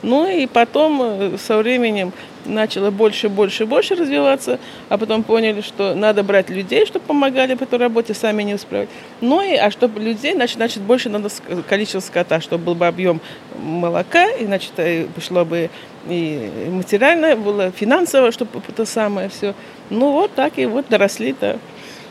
Ну 0.03 0.29
и 0.29 0.45
потом 0.47 1.01
э, 1.01 1.37
со 1.37 1.57
временем 1.57 2.11
начало 2.45 2.91
больше, 2.91 3.29
больше, 3.29 3.65
больше 3.65 3.95
развиваться, 3.95 4.59
а 4.89 4.97
потом 4.97 5.23
поняли, 5.23 5.61
что 5.61 5.95
надо 5.95 6.23
брать 6.23 6.49
людей, 6.49 6.85
чтобы 6.85 7.05
помогали 7.05 7.55
по 7.55 7.63
этой 7.63 7.79
работе, 7.79 8.13
сами 8.13 8.43
не 8.43 8.53
усправить. 8.53 8.89
Ну 9.21 9.41
и, 9.41 9.55
а 9.55 9.71
чтобы 9.71 10.01
людей, 10.01 10.33
значит, 10.33 10.57
значит 10.57 10.83
больше 10.83 11.09
надо 11.09 11.29
количество 11.69 12.01
скота, 12.01 12.41
чтобы 12.41 12.65
был 12.65 12.75
бы 12.75 12.85
объем 12.85 13.21
молока, 13.57 14.29
и, 14.29 14.45
значит, 14.45 14.73
э, 14.77 15.05
пошло 15.15 15.45
бы 15.45 15.69
и 16.09 16.69
материальное, 16.69 17.37
было 17.37 17.71
финансово, 17.71 18.33
чтобы 18.33 18.61
это 18.67 18.85
самое 18.85 19.29
все. 19.29 19.53
Ну 19.89 20.11
вот 20.11 20.33
так 20.33 20.57
и 20.57 20.65
вот 20.65 20.87
доросли 20.89 21.33
до 21.39 21.59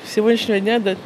сегодняшнего 0.07 0.61
дня, 0.61 0.79
до 0.79 0.97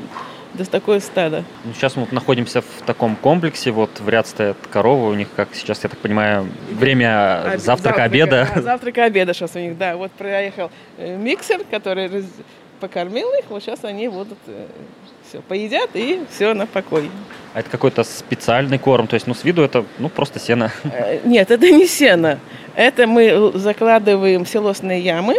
да 0.57 0.65
такое 0.65 1.01
стадо. 1.01 1.45
Ну, 1.65 1.73
сейчас 1.73 1.97
мы 1.97 2.03
вот 2.03 2.13
находимся 2.13 2.63
в 2.63 2.83
таком 2.87 3.17
комплексе, 3.17 3.71
вот 3.71 4.01
в 4.01 4.09
ряд 4.09 4.27
стоят 4.27 4.57
коровы, 4.71 5.11
у 5.11 5.15
них, 5.15 5.29
как 5.37 5.49
сейчас, 5.55 5.83
я 5.83 5.89
так 5.89 5.99
понимаю, 5.99 6.49
время 6.71 7.55
Об... 7.55 7.61
завтрака, 7.61 8.05
обеда. 8.05 8.49
Да, 8.55 8.63
завтрака, 8.63 9.05
обеда 9.05 9.35
сейчас 9.35 9.55
у 9.55 9.59
них, 9.59 9.77
да. 9.79 9.97
Вот 9.97 10.11
проехал 10.13 10.71
э, 10.99 11.17
миксер, 11.17 11.63
который 11.71 12.09
раз... 12.09 12.25
покормил 12.81 13.29
их, 13.39 13.45
вот 13.49 13.63
сейчас 13.63 13.85
они 13.85 14.09
будут 14.09 14.39
э, 14.47 14.67
все, 15.29 15.41
поедят 15.41 15.91
и 15.95 16.21
все, 16.31 16.55
на 16.55 16.67
покой. 16.67 17.11
А 17.55 17.61
это 17.61 17.71
какой-то 17.71 18.05
специальный 18.05 18.79
корм, 18.79 19.07
то 19.07 19.15
есть, 19.15 19.27
ну, 19.27 19.35
с 19.35 19.45
виду 19.45 19.63
это, 19.63 19.85
ну, 19.99 20.09
просто 20.09 20.39
сено. 20.39 20.71
Э, 20.85 21.21
нет, 21.25 21.51
это 21.51 21.71
не 21.71 21.87
сено. 21.87 22.39
Это 22.75 23.07
мы 23.07 23.53
закладываем 23.55 24.45
силосные 24.45 25.01
ямы, 25.01 25.37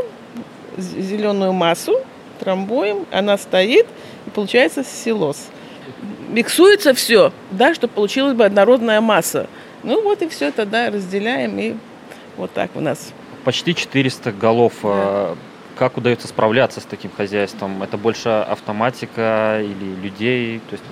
зеленую 0.77 1.53
массу, 1.53 1.99
трамбуем, 2.37 3.05
она 3.11 3.37
стоит, 3.37 3.85
и 4.25 4.29
получается 4.29 4.83
силос. 4.83 5.49
Миксуется 6.29 6.93
все, 6.93 7.31
да, 7.51 7.73
чтобы 7.73 7.93
получилась 7.93 8.35
бы 8.35 8.45
однородная 8.45 9.01
масса. 9.01 9.47
Ну 9.83 10.01
вот 10.01 10.21
и 10.21 10.27
все 10.27 10.51
тогда 10.51 10.89
разделяем, 10.89 11.57
и 11.59 11.75
вот 12.35 12.51
так 12.51 12.71
у 12.75 12.81
нас. 12.81 13.13
Почти 13.43 13.73
400 13.73 14.31
голов. 14.31 14.73
Да. 14.83 15.35
Как 15.77 15.95
удается 15.95 16.27
справляться 16.27 16.81
с 16.81 16.83
таким 16.83 17.11
хозяйством? 17.15 17.83
Это 17.83 17.97
больше 17.97 18.29
автоматика 18.29 19.61
или 19.61 20.01
людей? 20.01 20.59
То 20.69 20.73
есть... 20.73 20.83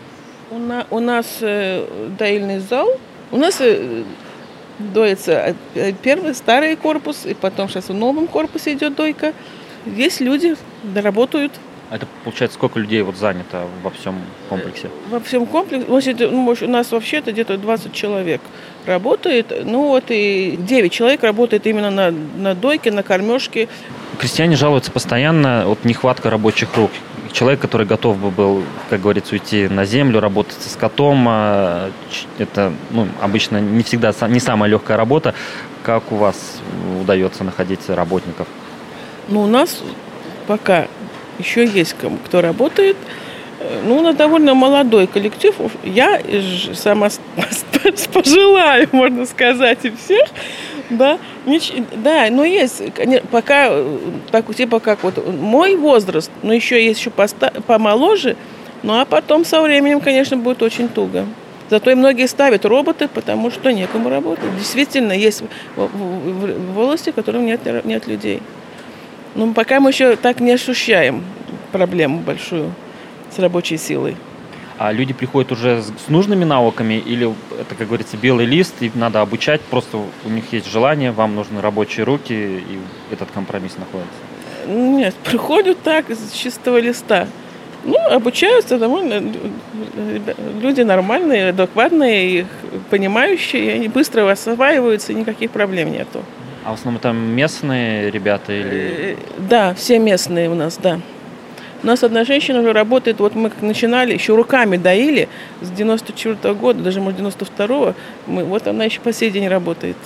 у, 0.52 0.60
на, 0.60 0.86
у 0.92 1.00
нас 1.00 1.40
э, 1.42 1.88
доильный 2.20 2.60
зал. 2.60 2.88
У 3.32 3.38
нас 3.38 3.60
э, 3.62 4.04
доится 4.78 5.56
э, 5.74 5.94
первый 6.04 6.36
старый 6.36 6.76
корпус, 6.76 7.26
и 7.26 7.34
потом 7.34 7.68
сейчас 7.68 7.90
в 7.90 7.94
новом 7.94 8.28
корпусе 8.28 8.74
идет 8.74 8.96
дойка. 8.96 9.34
Есть 9.86 10.22
люди, 10.22 10.56
доработают 10.94 11.52
это 11.92 12.08
получается 12.24 12.56
сколько 12.56 12.80
людей 12.80 13.02
вот 13.04 13.16
занято 13.16 13.68
во 13.84 13.92
всем 13.92 14.16
комплексе? 14.50 14.90
Во 15.10 15.20
всем 15.20 15.46
комплексе, 15.46 15.86
ну, 15.88 16.56
у 16.60 16.68
нас 16.68 16.92
вообще-то 16.92 17.32
где-то 17.32 17.58
20 17.58 17.94
человек 17.94 18.42
работает. 18.86 19.54
Ну 19.64 19.88
вот 19.90 20.06
и 20.10 20.58
9 20.60 20.92
человек 20.92 21.24
работает 21.24 21.68
именно 21.68 21.92
на, 21.92 22.12
на 22.12 22.56
дойке, 22.56 22.92
на 22.92 23.04
кормежке. 23.04 23.68
крестьяне 24.20 24.56
жалуются 24.56 24.92
постоянно, 24.92 25.66
вот 25.68 25.86
нехватка 25.86 26.30
рабочих 26.30 26.76
рук. 26.76 26.92
Человек, 27.32 27.60
который 27.60 27.86
готов 27.86 28.18
бы 28.18 28.32
был, 28.32 28.64
как 28.90 29.02
говорится, 29.02 29.36
уйти 29.36 29.68
на 29.68 29.86
землю, 29.86 30.22
работать 30.22 30.62
с 30.62 30.76
котом, 30.76 31.26
а, 31.28 31.92
это 32.40 32.74
ну, 32.92 33.08
обычно 33.22 33.60
не 33.60 33.84
всегда 33.84 34.14
не 34.28 34.40
самая 34.40 34.70
легкая 34.72 34.98
работа. 34.98 35.36
Как 35.84 36.12
у 36.12 36.16
вас 36.16 36.60
удается 37.02 37.44
находить 37.44 37.88
работников? 37.90 38.48
Ну, 39.28 39.42
у 39.42 39.48
нас 39.48 39.82
пока 40.48 40.88
еще 41.40 41.66
есть 41.66 41.96
кто 42.26 42.42
работает. 42.42 42.98
Ну, 43.84 43.98
у 43.98 44.02
нас 44.02 44.16
довольно 44.16 44.54
молодой 44.54 45.08
коллектив. 45.08 45.56
Я 45.84 46.22
сама 46.74 47.10
пожелаю, 48.14 48.90
можно 48.92 49.26
сказать, 49.26 49.80
и 49.84 49.92
всех. 49.92 50.28
Да, 50.90 51.18
да, 51.96 52.28
но 52.30 52.46
есть, 52.46 52.82
пока, 53.32 53.72
так, 54.32 54.54
типа 54.54 54.80
как 54.80 55.04
вот 55.04 55.26
мой 55.28 55.76
возраст, 55.76 56.30
но 56.44 56.54
еще 56.54 56.84
есть 56.84 57.00
еще 57.00 57.10
помоложе, 57.10 58.36
ну 58.84 59.00
а 59.00 59.06
потом 59.06 59.46
со 59.46 59.62
временем, 59.62 60.00
конечно, 60.00 60.38
будет 60.38 60.62
очень 60.62 60.88
туго. 60.88 61.26
Зато 61.72 61.90
и 61.90 61.96
многие 61.96 62.28
ставят 62.28 62.66
роботы, 62.66 63.08
потому 63.08 63.50
что 63.50 63.72
некому 63.74 64.10
работать. 64.10 64.56
Действительно, 64.58 65.14
есть 65.14 65.42
в 65.76 67.12
которых 67.12 67.42
нет, 67.42 67.62
нет 67.84 68.06
людей. 68.06 68.42
Но 69.36 69.54
пока 69.54 69.80
мы 69.80 69.90
еще 69.92 70.16
так 70.16 70.40
не 70.40 70.54
ощущаем 70.54 71.24
проблему 71.72 72.20
большую 72.20 72.74
с 73.36 73.40
рабочей 73.40 73.78
силой. 73.78 74.16
А 74.78 74.92
люди 74.92 75.14
приходят 75.14 75.52
уже 75.52 75.82
с 75.82 76.10
нужными 76.10 76.44
навыками 76.44 76.96
или 76.96 77.34
это, 77.60 77.76
как 77.76 77.88
говорится, 77.88 78.18
белый 78.18 78.46
лист, 78.46 78.76
и 78.82 78.92
надо 78.94 79.22
обучать, 79.22 79.62
просто 79.62 79.98
у 79.98 80.30
них 80.30 80.52
есть 80.52 80.70
желание, 80.70 81.12
вам 81.12 81.36
нужны 81.36 81.62
рабочие 81.62 82.06
руки, 82.06 82.34
и 82.34 82.80
этот 83.12 83.30
компромисс 83.32 83.78
находится? 83.78 84.14
Нет, 84.68 85.16
приходят 85.24 85.82
так, 85.82 86.10
с 86.10 86.32
чистого 86.32 86.78
листа. 86.80 87.28
Ну, 87.86 87.96
обучаются 88.10 88.78
довольно 88.78 89.22
люди 90.62 90.82
нормальные, 90.82 91.50
адекватные, 91.50 92.48
понимающие, 92.90 93.76
они 93.76 93.88
быстро 93.88 94.30
осваиваются, 94.30 95.14
никаких 95.14 95.52
проблем 95.52 95.92
нету. 95.92 96.24
А 96.66 96.72
в 96.72 96.74
основном 96.74 97.00
там 97.00 97.16
местные 97.18 98.10
ребята 98.10 98.52
или? 98.52 99.14
Э, 99.14 99.16
да, 99.38 99.76
все 99.76 100.00
местные 100.00 100.50
у 100.50 100.56
нас, 100.56 100.78
да. 100.82 101.00
У 101.84 101.88
нас 101.88 102.04
одна 102.04 102.24
женщина 102.24 102.62
уже 102.62 102.74
работает, 102.74 103.20
вот 103.20 103.36
мы 103.36 103.52
как 103.52 103.62
начинали, 103.62 104.14
еще 104.14 104.36
руками 104.36 104.76
доили 104.76 105.30
с 105.62 105.70
94 105.70 106.34
-го 106.34 106.56
года, 106.56 106.82
даже 106.82 107.02
может 107.02 107.20
92-го, 107.20 107.94
мы, 108.26 108.44
вот 108.46 108.68
она 108.68 108.86
еще 108.86 109.00
по 109.00 109.14
сей 109.14 109.30
день 109.30 109.48
работает. 109.48 109.98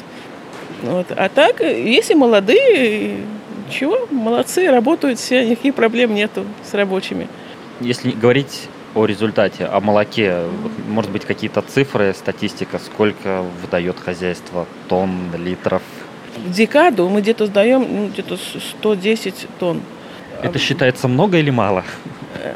Вот. 0.82 1.08
А 1.16 1.30
так, 1.30 1.62
если 1.62 2.14
молодые, 2.14 3.20
чего, 3.72 4.08
молодцы, 4.12 4.70
работают 4.70 5.18
все, 5.20 5.46
никаких 5.50 5.76
проблем 5.76 6.14
нету 6.14 6.44
с 6.70 6.74
рабочими. 6.74 7.30
Если 7.80 8.12
говорить 8.12 8.68
о 8.96 9.06
результате, 9.06 9.64
о 9.64 9.80
молоке, 9.80 10.40
может 10.90 11.12
быть, 11.12 11.24
какие-то 11.24 11.62
цифры, 11.62 12.14
статистика, 12.14 12.80
сколько 12.80 13.46
выдает 13.62 13.98
хозяйство 13.98 14.66
тонн, 14.90 15.32
литров? 15.38 15.84
В 16.46 16.52
декаду 16.52 17.10
мы 17.10 17.22
где-то 17.22 17.46
сдаем 17.46 17.88
ну, 17.90 18.08
где-то 18.08 18.38
110 18.38 19.48
тонн. 19.60 19.82
Это 20.42 20.58
считается 20.58 21.08
много 21.08 21.38
или 21.38 21.50
мало? 21.50 21.84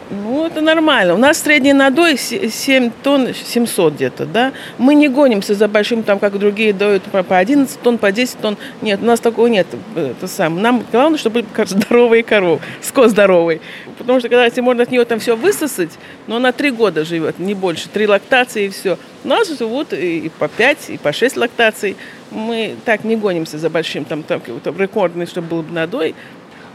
Ну, 0.09 0.45
это 0.45 0.61
нормально. 0.61 1.13
У 1.15 1.17
нас 1.17 1.41
средний 1.41 1.73
надой 1.73 2.17
7 2.17 2.91
тонн 3.03 3.33
700 3.33 3.93
где-то, 3.93 4.25
да. 4.25 4.53
Мы 4.77 4.95
не 4.95 5.09
гонимся 5.09 5.55
за 5.55 5.67
большим, 5.67 6.03
там, 6.03 6.19
как 6.19 6.39
другие 6.39 6.71
дают 6.71 7.03
по 7.03 7.37
11 7.37 7.81
тонн, 7.81 7.97
по 7.97 8.11
10 8.11 8.37
тонн. 8.39 8.57
Нет, 8.81 9.01
у 9.01 9.05
нас 9.05 9.19
такого 9.19 9.47
нет. 9.47 9.67
Это 9.95 10.27
сам. 10.27 10.61
Нам 10.61 10.85
главное, 10.91 11.19
чтобы 11.19 11.43
здоровые 11.65 12.23
коровы, 12.23 12.61
скот 12.81 13.09
здоровый. 13.09 13.59
Потому 13.97 14.19
что 14.19 14.29
когда 14.29 14.49
можно 14.61 14.83
от 14.83 14.91
нее 14.91 15.03
там 15.03 15.19
все 15.19 15.35
высосать, 15.35 15.91
но 16.27 16.37
она 16.37 16.53
3 16.53 16.71
года 16.71 17.03
живет, 17.03 17.39
не 17.39 17.53
больше. 17.53 17.89
3 17.89 18.07
лактации 18.07 18.65
и 18.65 18.69
все. 18.69 18.97
У 19.25 19.27
нас 19.27 19.49
живут 19.49 19.91
и 19.91 20.31
по 20.39 20.47
5, 20.47 20.91
и 20.91 20.97
по 20.97 21.11
6 21.11 21.35
лактаций. 21.35 21.97
Мы 22.33 22.75
так 22.85 23.03
не 23.03 23.15
гонимся 23.15 23.57
за 23.57 23.69
большим, 23.69 24.05
там, 24.05 24.23
там, 24.23 24.41
там 24.41 24.79
рекордный, 24.79 25.25
чтобы 25.25 25.47
был 25.47 25.63
надой. 25.63 26.15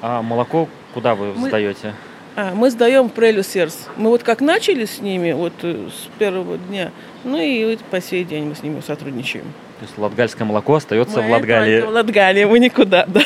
А 0.01 0.23
молоко 0.23 0.69
куда 0.95 1.15
вы 1.15 1.33
мы, 1.35 1.49
сдаете? 1.49 1.95
А, 2.37 2.55
мы 2.55 2.71
сдаем 2.71 3.09
в 3.09 3.13
Прелю 3.13 3.43
Серс. 3.43 3.89
Мы 3.97 4.11
вот 4.11 4.23
как 4.23 4.41
начали 4.41 4.85
с 4.85 5.01
ними, 5.01 5.33
вот 5.33 5.53
э, 5.63 5.89
с 5.89 6.19
первого 6.19 6.57
дня, 6.57 6.93
ну 7.25 7.37
и 7.39 7.65
вот 7.65 7.81
по 7.87 8.01
сей 8.01 8.25
день 8.25 8.45
мы 8.45 8.55
с 8.55 8.63
ними 8.63 8.81
сотрудничаем. 8.81 9.45
То 9.81 9.87
есть 9.87 9.99
латгальское 9.99 10.47
молоко 10.47 10.77
остается 10.77 11.21
мы 11.21 11.29
в 11.29 11.31
Латгалии? 11.33 11.81
в 11.81 11.89
Латгалии, 11.89 12.45
мы 12.45 12.59
никуда, 12.59 13.07
да. 13.09 13.23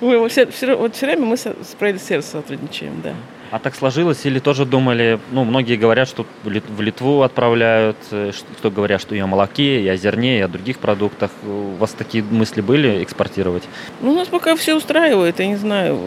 Мы, 0.00 0.18
мы 0.18 0.28
все, 0.28 0.46
все, 0.46 0.74
вот 0.74 0.94
все 0.94 1.06
время 1.06 1.26
мы 1.26 1.36
с 1.36 1.46
Прелю 1.78 1.98
Серс 1.98 2.26
сотрудничаем, 2.26 3.00
да. 3.02 3.14
А 3.50 3.58
так 3.58 3.74
сложилось 3.74 4.24
или 4.26 4.38
тоже 4.38 4.64
думали, 4.64 5.18
ну, 5.32 5.44
многие 5.44 5.76
говорят, 5.76 6.06
что 6.08 6.24
в 6.44 6.80
Литву 6.80 7.22
отправляют, 7.22 7.96
э, 8.12 8.30
кто 8.58 8.70
говорят, 8.70 9.00
что 9.00 9.16
и 9.16 9.18
о 9.18 9.26
молоке, 9.26 9.82
и 9.82 9.88
о 9.88 9.96
зерне, 9.96 10.38
и 10.38 10.40
о 10.40 10.46
других 10.48 10.78
продуктах. 10.78 11.32
У 11.44 11.74
вас 11.76 11.90
такие 11.92 12.22
мысли 12.22 12.60
были 12.60 13.02
экспортировать? 13.02 13.64
Ну, 14.02 14.12
у 14.12 14.14
нас 14.14 14.28
пока 14.28 14.54
все 14.54 14.76
устраивает, 14.76 15.40
я 15.40 15.48
не 15.48 15.56
знаю. 15.56 15.98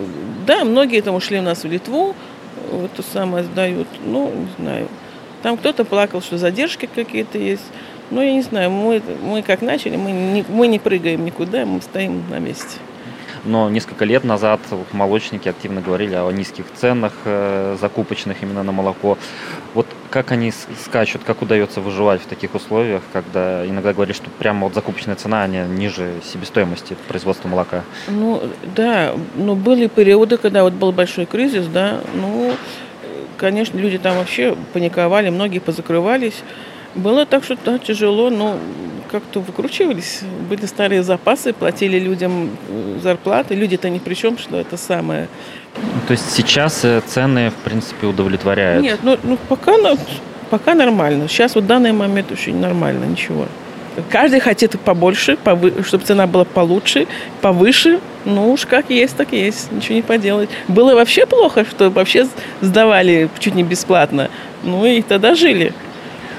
Да, 0.48 0.64
многие 0.64 1.02
там 1.02 1.16
ушли 1.16 1.40
у 1.40 1.42
нас 1.42 1.66
в 1.66 1.68
Литву, 1.68 2.16
вот 2.72 2.92
то 2.94 3.04
самое 3.04 3.44
сдают, 3.44 3.88
ну, 4.06 4.32
не 4.32 4.64
знаю. 4.64 4.88
Там 5.42 5.58
кто-то 5.58 5.84
плакал, 5.84 6.22
что 6.22 6.38
задержки 6.38 6.88
какие-то 6.94 7.38
есть. 7.38 7.66
Ну, 8.10 8.22
я 8.22 8.32
не 8.32 8.42
знаю, 8.42 8.72
мы, 8.72 9.02
мы 9.22 9.42
как 9.42 9.62
начали, 9.62 9.98
мы 9.98 10.12
не, 10.12 10.46
мы 10.48 10.68
не 10.68 10.80
прыгаем 10.80 11.26
никуда, 11.26 11.66
мы 11.66 11.82
стоим 11.82 12.24
на 12.30 12.40
месте 12.40 12.78
но 13.44 13.70
несколько 13.70 14.06
лет 14.06 14.24
назад 14.24 14.60
молочники 14.92 15.50
активно 15.50 15.82
говорили 15.82 16.16
о 16.16 16.30
низких 16.32 16.66
ценах 16.76 17.14
э, 17.26 17.78
закупочных 17.80 18.42
именно 18.42 18.64
на 18.64 18.72
молоко. 18.72 19.18
Вот 19.74 19.88
как 20.10 20.32
они 20.32 20.52
скачут, 20.52 21.24
как 21.24 21.42
удается 21.42 21.82
выживать 21.82 22.22
в 22.22 22.26
таких 22.26 22.56
условиях, 22.56 23.02
когда 23.12 23.68
иногда 23.68 23.94
говорят, 23.94 24.16
что 24.16 24.30
прямо 24.30 24.66
вот 24.66 24.74
закупочная 24.76 25.16
цена, 25.16 25.44
они 25.44 25.60
ниже 25.60 26.14
себестоимости 26.24 26.96
производства 27.08 27.48
молока? 27.48 27.84
Ну, 28.08 28.44
да, 28.76 29.14
но 29.36 29.56
были 29.56 29.88
периоды, 29.88 30.38
когда 30.38 30.64
вот 30.64 30.74
был 30.74 30.92
большой 30.92 31.26
кризис, 31.26 31.66
да, 31.68 32.02
ну, 32.14 32.54
конечно, 33.38 33.78
люди 33.78 33.98
там 33.98 34.18
вообще 34.18 34.56
паниковали, 34.74 35.30
многие 35.30 35.60
позакрывались. 35.60 36.44
Было 36.96 37.26
так, 37.26 37.44
что 37.44 37.58
да, 37.64 37.80
тяжело, 37.80 38.30
но 38.30 38.58
как-то 39.12 39.40
выкручивались. 39.40 40.22
Были 40.50 40.66
старые 40.66 41.04
запасы, 41.04 41.54
платили 41.54 42.00
людям 42.00 42.50
э, 42.68 43.00
зарплаты. 43.02 43.56
Люди-то 43.56 43.90
ни 43.90 44.00
при 44.00 44.16
чем, 44.16 44.38
что 44.38 44.58
это 44.58 44.78
самое. 44.78 45.28
То 46.08 46.12
есть 46.12 46.32
сейчас 46.32 46.84
э, 46.84 47.02
цены, 47.06 47.50
в 47.50 47.56
принципе, 47.64 48.08
удовлетворяют? 48.08 48.84
Нет, 48.84 49.00
ну, 49.04 49.18
ну 49.24 49.38
пока, 49.50 49.74
пока 50.50 50.74
нормально. 50.74 51.28
Сейчас 51.28 51.56
вот 51.56 51.64
в 51.64 51.68
данный 51.68 51.92
момент 51.92 52.32
очень 52.32 52.60
нормально, 52.60 53.06
ничего. 53.06 53.48
Каждый 54.10 54.40
хотит 54.40 54.80
побольше, 54.80 55.38
повы... 55.38 55.84
чтобы 55.84 56.04
цена 56.04 56.26
была 56.26 56.46
получше, 56.46 57.08
повыше. 57.42 58.00
Ну 58.26 58.52
уж 58.52 58.66
как 58.66 58.90
есть, 58.90 59.16
так 59.16 59.32
есть. 59.32 59.72
Ничего 59.72 59.96
не 59.96 60.02
поделать. 60.02 60.50
Было 60.68 60.96
вообще 60.96 61.26
плохо, 61.26 61.66
что 61.66 61.90
вообще 61.90 62.28
сдавали 62.62 63.30
чуть 63.40 63.54
не 63.54 63.64
бесплатно. 63.64 64.30
Ну 64.64 64.86
и 64.86 65.02
тогда 65.02 65.36
жили. 65.36 65.74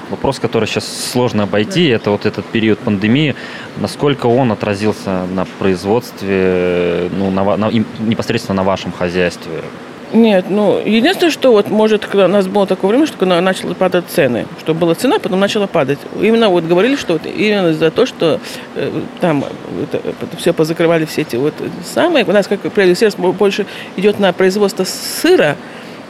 Вопрос, 0.09 0.39
который 0.39 0.67
сейчас 0.67 0.85
сложно 1.11 1.43
обойти, 1.43 1.87
это 1.87 2.11
вот 2.11 2.25
этот 2.25 2.45
период 2.45 2.79
пандемии. 2.79 3.35
Насколько 3.77 4.27
он 4.27 4.51
отразился 4.51 5.25
на 5.33 5.45
производстве, 5.59 7.09
ну, 7.17 7.31
на, 7.31 7.57
на, 7.57 7.71
непосредственно 7.99 8.57
на 8.57 8.63
вашем 8.63 8.91
хозяйстве? 8.91 9.63
Нет, 10.13 10.45
ну, 10.49 10.79
единственное, 10.79 11.31
что 11.31 11.51
вот, 11.51 11.69
может, 11.69 12.05
когда 12.05 12.25
у 12.25 12.29
нас 12.29 12.47
было 12.47 12.67
такое 12.67 12.91
время, 12.91 13.07
что 13.07 13.17
когда 13.17 13.41
начали 13.41 13.73
падать 13.73 14.05
цены, 14.07 14.45
что 14.59 14.73
была 14.73 14.93
цена, 14.93 15.17
потом 15.19 15.39
начала 15.39 15.67
падать. 15.67 15.99
Именно 16.21 16.49
вот 16.49 16.63
говорили, 16.63 16.95
что 16.95 17.13
вот 17.13 17.25
именно 17.25 17.69
из-за 17.69 17.89
того, 17.89 18.05
что 18.05 18.39
э, 18.75 19.01
там 19.19 19.43
это, 19.83 19.97
это 19.97 20.37
все 20.37 20.53
позакрывали 20.53 21.05
все 21.05 21.23
эти 21.23 21.35
вот 21.35 21.53
самые, 21.83 22.23
у 22.23 22.31
нас 22.31 22.47
как 22.47 22.61
прежде 22.61 23.09
больше 23.17 23.65
идет 23.97 24.19
на 24.19 24.31
производство 24.31 24.83
сыра, 24.83 25.57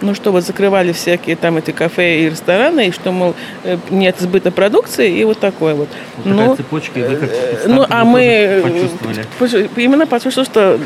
ну, 0.02 0.14
что 0.16 0.32
вот 0.32 0.44
закрывали 0.44 0.92
всякие 0.92 1.36
там 1.36 1.58
эти 1.58 1.72
кафе 1.72 2.22
и 2.22 2.30
рестораны, 2.30 2.88
и 2.88 2.92
что, 2.92 3.12
мол, 3.12 3.36
э, 3.64 3.78
нет 3.90 4.16
сбыта 4.20 4.52
продукции, 4.52 5.12
и 5.18 5.24
вот 5.24 5.40
такое 5.40 5.76
вот. 5.76 5.90
вот 6.18 6.26
ну, 6.26 6.56
цепочка, 6.56 7.00
вы 7.00 7.16
как 7.16 7.30
э, 7.32 7.68
ну, 7.68 7.86
а 7.90 8.04
мы 8.04 8.62
почувствовали? 8.64 9.70
именно 9.78 10.08
почувствовали, 10.08 10.48
что 10.48 10.80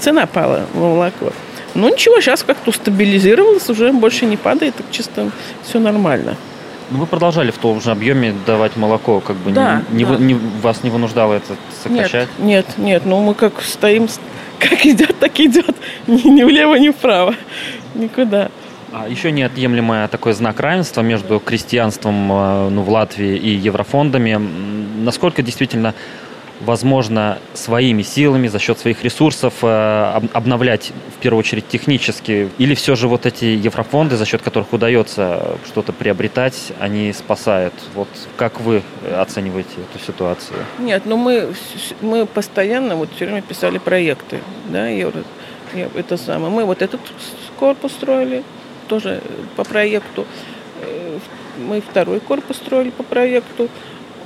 цена 0.00 0.26
пала 0.26 0.66
в 0.72 0.80
молоко. 0.80 1.32
Ну, 1.74 1.92
ничего, 1.92 2.20
сейчас 2.20 2.44
как-то 2.44 2.70
стабилизировалось, 2.70 3.68
уже 3.68 3.92
больше 3.92 4.26
не 4.26 4.36
падает, 4.36 4.76
так 4.76 4.86
чисто 4.90 5.30
все 5.64 5.80
нормально. 5.80 6.36
Ну, 6.90 6.98
вы 6.98 7.06
продолжали 7.06 7.50
в 7.50 7.58
том 7.58 7.80
же 7.80 7.90
объеме 7.90 8.34
давать 8.46 8.76
молоко, 8.76 9.20
как 9.20 9.36
бы 9.36 9.50
да, 9.50 9.82
не, 9.90 10.04
да. 10.04 10.16
Не, 10.16 10.34
вас 10.62 10.82
не 10.82 10.90
вынуждало 10.90 11.34
это 11.34 11.56
сокращать? 11.82 12.28
Нет, 12.38 12.66
нет, 12.76 12.78
нет, 12.78 13.06
ну 13.06 13.22
мы 13.22 13.34
как 13.34 13.62
стоим, 13.62 14.08
как 14.58 14.84
идет, 14.86 15.18
так 15.18 15.40
идет, 15.40 15.74
ни, 16.06 16.28
ни 16.28 16.42
влево, 16.44 16.76
ни 16.76 16.90
вправо. 16.90 17.34
Никуда. 17.94 18.50
А 18.92 19.08
еще 19.08 19.32
неотъемлемый 19.32 20.06
такой 20.08 20.34
знак 20.34 20.60
равенства 20.60 21.00
между 21.00 21.40
крестьянством 21.40 22.30
э, 22.30 22.68
ну, 22.70 22.82
в 22.82 22.90
Латвии 22.90 23.36
и 23.36 23.50
еврофондами. 23.50 24.40
Насколько 25.02 25.42
действительно 25.42 25.94
возможно, 26.60 27.38
своими 27.52 28.02
силами, 28.02 28.48
за 28.48 28.58
счет 28.58 28.78
своих 28.78 29.02
ресурсов 29.04 29.54
э, 29.62 30.20
обновлять, 30.32 30.92
в 31.16 31.20
первую 31.20 31.40
очередь, 31.40 31.68
технически? 31.68 32.48
Или 32.58 32.74
все 32.74 32.94
же 32.94 33.08
вот 33.08 33.26
эти 33.26 33.44
еврофонды, 33.44 34.16
за 34.16 34.24
счет 34.24 34.42
которых 34.42 34.72
удается 34.72 35.58
что-то 35.66 35.92
приобретать, 35.92 36.72
они 36.78 37.12
спасают? 37.12 37.74
Вот 37.94 38.08
как 38.36 38.60
вы 38.60 38.82
оцениваете 39.16 39.74
эту 39.92 40.04
ситуацию? 40.04 40.58
Нет, 40.78 41.02
ну 41.04 41.16
мы, 41.16 41.54
мы 42.00 42.26
постоянно 42.26 42.96
вот 42.96 43.10
все 43.14 43.26
время 43.26 43.42
писали 43.42 43.78
проекты, 43.78 44.40
да, 44.68 44.88
евро, 44.88 45.24
это 45.94 46.16
самое. 46.16 46.52
Мы 46.52 46.64
вот 46.64 46.82
этот 46.82 47.00
корпус 47.64 47.92
строили, 47.92 48.42
тоже 48.88 49.22
по 49.56 49.64
проекту. 49.64 50.26
Э, 50.82 51.18
мы 51.66 51.80
второй 51.80 52.20
корпус 52.20 52.58
строили 52.58 52.90
по 52.90 53.02
проекту. 53.02 53.70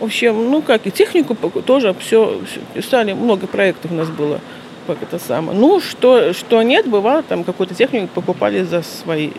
В 0.00 0.04
общем, 0.04 0.50
ну 0.50 0.60
как, 0.60 0.88
и 0.88 0.90
технику 0.90 1.36
тоже 1.62 1.94
все, 2.00 2.40
писали, 2.74 3.12
много 3.12 3.46
проектов 3.46 3.92
у 3.92 3.94
нас 3.94 4.08
было 4.08 4.40
как 4.88 5.02
это 5.02 5.20
самое. 5.20 5.56
Ну, 5.56 5.80
что, 5.80 6.32
что 6.32 6.62
нет, 6.62 6.88
бывало, 6.88 7.22
там 7.22 7.44
какую-то 7.44 7.74
технику 7.74 8.08
покупали 8.12 8.62
за 8.64 8.82
свои 8.82 9.30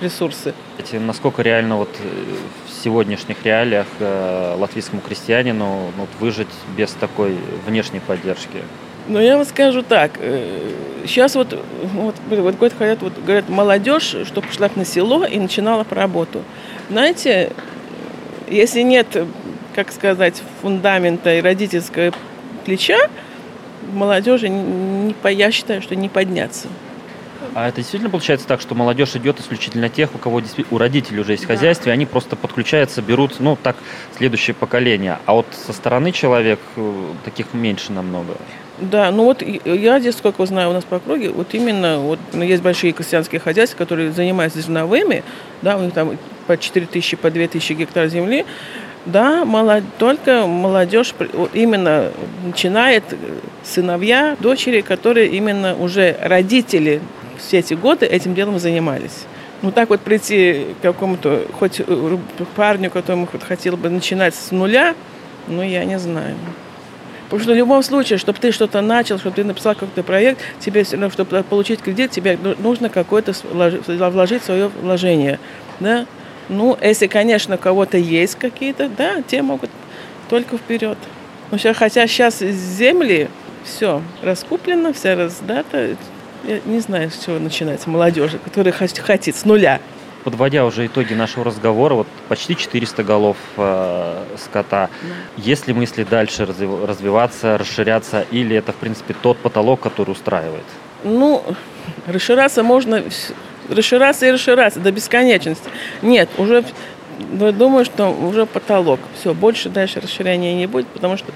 ресурсы. 0.00 0.54
Насколько 0.92 1.42
реально 1.42 1.76
вот 1.76 1.90
э, 2.00 2.08
в 2.66 2.82
сегодняшних 2.84 3.44
реалиях 3.44 3.86
э, 3.98 4.56
латвийскому 4.58 5.02
крестьянину 5.02 5.92
ну, 5.94 6.06
выжить 6.20 6.54
без 6.74 6.92
такой 6.92 7.36
внешней 7.66 8.00
поддержки? 8.00 8.62
Ну, 9.06 9.20
я 9.20 9.36
вам 9.36 9.44
скажу 9.44 9.82
так. 9.82 10.12
Сейчас 11.06 11.36
э, 11.36 11.38
вот, 11.38 11.58
вот, 11.94 12.14
вот 12.26 12.54
говорят, 12.56 12.76
говорят, 12.78 13.02
вот, 13.02 13.12
говорят, 13.24 13.48
молодежь, 13.48 14.16
что 14.24 14.40
пошла 14.40 14.70
на 14.74 14.84
село 14.84 15.24
и 15.24 15.38
начинала 15.38 15.84
по 15.84 15.94
работу. 15.94 16.42
Знаете, 16.88 17.52
если 18.48 18.80
нет 18.80 19.16
как 19.74 19.92
сказать, 19.92 20.42
фундамента 20.62 21.34
и 21.34 21.40
родительского 21.40 22.12
плеча, 22.64 22.98
молодежи, 23.92 24.48
не, 24.48 25.14
я 25.30 25.50
считаю, 25.50 25.82
что 25.82 25.96
не 25.96 26.08
подняться. 26.08 26.68
А 27.54 27.68
это 27.68 27.78
действительно 27.78 28.10
получается 28.10 28.46
так, 28.46 28.60
что 28.60 28.74
молодежь 28.74 29.14
идет 29.16 29.38
исключительно 29.38 29.88
тех, 29.88 30.14
у 30.14 30.18
кого 30.18 30.40
у 30.70 30.78
родителей 30.78 31.20
уже 31.20 31.32
есть 31.32 31.46
да. 31.46 31.54
хозяйство, 31.54 31.90
и 31.90 31.92
они 31.92 32.06
просто 32.06 32.36
подключаются, 32.36 33.02
берут, 33.02 33.38
ну, 33.40 33.56
так, 33.60 33.76
следующее 34.16 34.54
поколение. 34.54 35.18
А 35.26 35.34
вот 35.34 35.46
со 35.52 35.72
стороны 35.72 36.10
человек 36.12 36.58
э, 36.76 37.12
таких 37.24 37.52
меньше 37.52 37.92
намного. 37.92 38.36
Да, 38.78 39.10
ну 39.12 39.24
вот 39.24 39.42
я 39.64 40.00
здесь, 40.00 40.16
сколько 40.16 40.44
знаю, 40.46 40.70
у 40.70 40.72
нас 40.72 40.82
по 40.82 40.96
округе, 40.96 41.30
вот 41.30 41.54
именно, 41.54 42.00
вот 42.00 42.18
ну, 42.32 42.42
есть 42.42 42.62
большие 42.62 42.92
крестьянские 42.92 43.40
хозяйства, 43.40 43.78
которые 43.78 44.10
занимаются 44.10 44.60
зерновыми, 44.60 45.22
да, 45.62 45.76
у 45.76 45.82
них 45.82 45.94
там 45.94 46.18
по 46.48 46.56
4 46.56 46.86
тысячи, 46.86 47.16
по 47.16 47.30
2 47.30 47.46
тысячи 47.46 47.72
гектар 47.72 48.08
земли, 48.08 48.44
да, 49.06 49.44
молод... 49.44 49.84
только 49.98 50.46
молодежь 50.46 51.14
именно 51.52 52.10
начинает 52.44 53.04
э, 53.12 53.16
сыновья, 53.62 54.36
дочери, 54.40 54.80
которые 54.80 55.28
именно 55.28 55.76
уже 55.76 56.16
родители 56.20 57.00
все 57.38 57.58
эти 57.58 57.74
годы 57.74 58.06
этим 58.06 58.34
делом 58.34 58.58
занимались. 58.58 59.24
Ну 59.62 59.70
так 59.70 59.90
вот 59.90 60.00
прийти 60.00 60.66
к 60.80 60.82
какому-то, 60.82 61.46
хоть 61.58 61.80
э, 61.80 62.18
парню, 62.56 62.90
которому 62.90 63.28
хотел 63.46 63.76
бы 63.76 63.88
начинать 63.88 64.34
с 64.34 64.50
нуля, 64.50 64.94
ну 65.46 65.62
я 65.62 65.84
не 65.84 65.98
знаю. 65.98 66.34
Потому 67.24 67.42
что 67.42 67.52
в 67.52 67.56
любом 67.56 67.82
случае, 67.82 68.18
чтобы 68.18 68.38
ты 68.38 68.52
что-то 68.52 68.80
начал, 68.80 69.18
чтобы 69.18 69.36
ты 69.36 69.44
написал 69.44 69.74
какой-то 69.74 70.02
проект, 70.02 70.40
тебе 70.60 70.84
все 70.84 70.96
равно, 70.96 71.10
чтобы 71.10 71.42
получить 71.42 71.80
кредит, 71.80 72.10
тебе 72.10 72.38
нужно 72.58 72.88
какое-то 72.88 73.32
вложить 73.86 74.44
свое 74.44 74.68
вложение. 74.68 75.38
Да? 75.80 76.06
Ну, 76.48 76.76
если, 76.80 77.06
конечно, 77.06 77.54
у 77.54 77.58
кого-то 77.58 77.96
есть 77.96 78.34
какие-то, 78.34 78.88
да, 78.88 79.22
те 79.22 79.42
могут 79.42 79.70
только 80.28 80.58
вперед. 80.58 80.98
Ну, 81.50 81.58
сейчас, 81.58 81.76
хотя 81.76 82.06
сейчас 82.06 82.40
земли, 82.40 83.28
все 83.64 84.02
раскуплено, 84.22 84.92
все 84.92 85.14
раздато. 85.14 85.96
Я 86.46 86.60
не 86.66 86.80
знаю, 86.80 87.10
с 87.10 87.24
чего 87.24 87.38
начинать 87.38 87.86
молодежи, 87.86 88.38
которая 88.44 88.72
хотит 88.72 89.34
с 89.34 89.44
нуля. 89.46 89.80
Подводя 90.24 90.64
уже 90.64 90.86
итоги 90.86 91.12
нашего 91.12 91.44
разговора, 91.44 91.94
вот 91.94 92.06
почти 92.28 92.56
400 92.56 93.04
голов 93.04 93.36
э, 93.58 94.24
скота. 94.38 94.88
Да. 95.02 95.08
Есть 95.36 95.68
ли 95.68 95.74
мысли 95.74 96.02
дальше 96.02 96.46
развиваться, 96.46 97.58
расширяться, 97.58 98.24
или 98.30 98.56
это, 98.56 98.72
в 98.72 98.76
принципе, 98.76 99.14
тот 99.20 99.36
потолок, 99.36 99.80
который 99.80 100.12
устраивает? 100.12 100.64
Ну, 101.04 101.44
расширяться 102.06 102.62
можно 102.62 103.02
расширяться 103.68 104.26
и 104.26 104.30
расширяться 104.30 104.80
до 104.80 104.92
бесконечности. 104.92 105.68
Нет, 106.02 106.28
уже 106.38 106.64
думаю, 107.18 107.84
что 107.84 108.08
уже 108.08 108.46
потолок. 108.46 109.00
Все, 109.18 109.34
больше 109.34 109.68
дальше 109.68 110.00
расширения 110.00 110.54
не 110.54 110.66
будет, 110.66 110.86
потому 110.88 111.16
что 111.16 111.32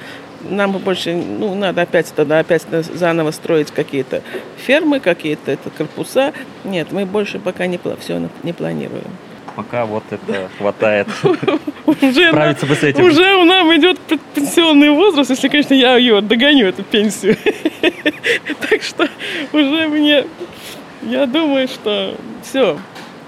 нам 0.48 0.72
больше, 0.72 1.14
ну, 1.14 1.54
надо 1.54 1.82
опять 1.82 2.12
тогда 2.14 2.38
опять 2.38 2.62
заново 2.70 3.30
строить 3.30 3.70
какие-то 3.70 4.22
фермы, 4.56 5.00
какие-то 5.00 5.50
это 5.52 5.70
корпуса. 5.70 6.32
Нет, 6.64 6.92
мы 6.92 7.06
больше 7.06 7.38
пока 7.38 7.66
не, 7.66 7.78
все 8.00 8.28
не 8.42 8.52
планируем. 8.52 9.04
Пока 9.56 9.86
вот 9.86 10.04
это 10.10 10.48
хватает. 10.58 11.08
Уже 11.86 12.28
справиться 12.28 12.66
бы 12.66 12.76
с 12.76 12.84
этим. 12.84 13.04
Уже 13.04 13.34
у 13.34 13.44
нас 13.44 13.66
идет 13.76 13.98
пенсионный 14.34 14.90
возраст, 14.90 15.30
если, 15.30 15.48
конечно, 15.48 15.74
я 15.74 15.96
ее 15.96 16.20
догоню, 16.20 16.66
эту 16.66 16.82
пенсию. 16.82 17.36
Так 18.70 18.82
что 18.82 19.08
уже 19.52 19.88
мне 19.88 20.24
я 21.02 21.26
думаю, 21.26 21.68
что 21.68 22.14
все, 22.42 22.78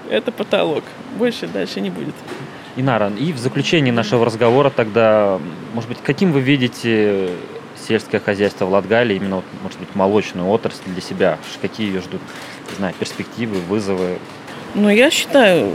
это 0.09 0.31
потолок. 0.31 0.83
Больше 1.17 1.47
дальше 1.47 1.81
не 1.81 1.89
будет. 1.89 2.13
Инара, 2.75 3.11
и 3.17 3.33
в 3.33 3.37
заключении 3.37 3.91
нашего 3.91 4.25
разговора 4.25 4.69
тогда, 4.69 5.39
может 5.73 5.89
быть, 5.89 5.99
каким 6.03 6.31
вы 6.31 6.41
видите 6.41 7.29
сельское 7.87 8.19
хозяйство 8.19 8.65
в 8.65 8.71
Латгалии, 8.71 9.15
именно, 9.15 9.43
может 9.63 9.79
быть, 9.79 9.93
молочную 9.95 10.47
отрасль 10.47 10.83
для 10.85 11.01
себя? 11.01 11.37
Какие 11.61 11.87
ее 11.87 12.01
ждут, 12.01 12.21
не 12.69 12.75
знаю, 12.77 12.93
перспективы, 12.97 13.57
вызовы? 13.67 14.19
Ну, 14.75 14.89
я 14.89 15.11
считаю, 15.11 15.73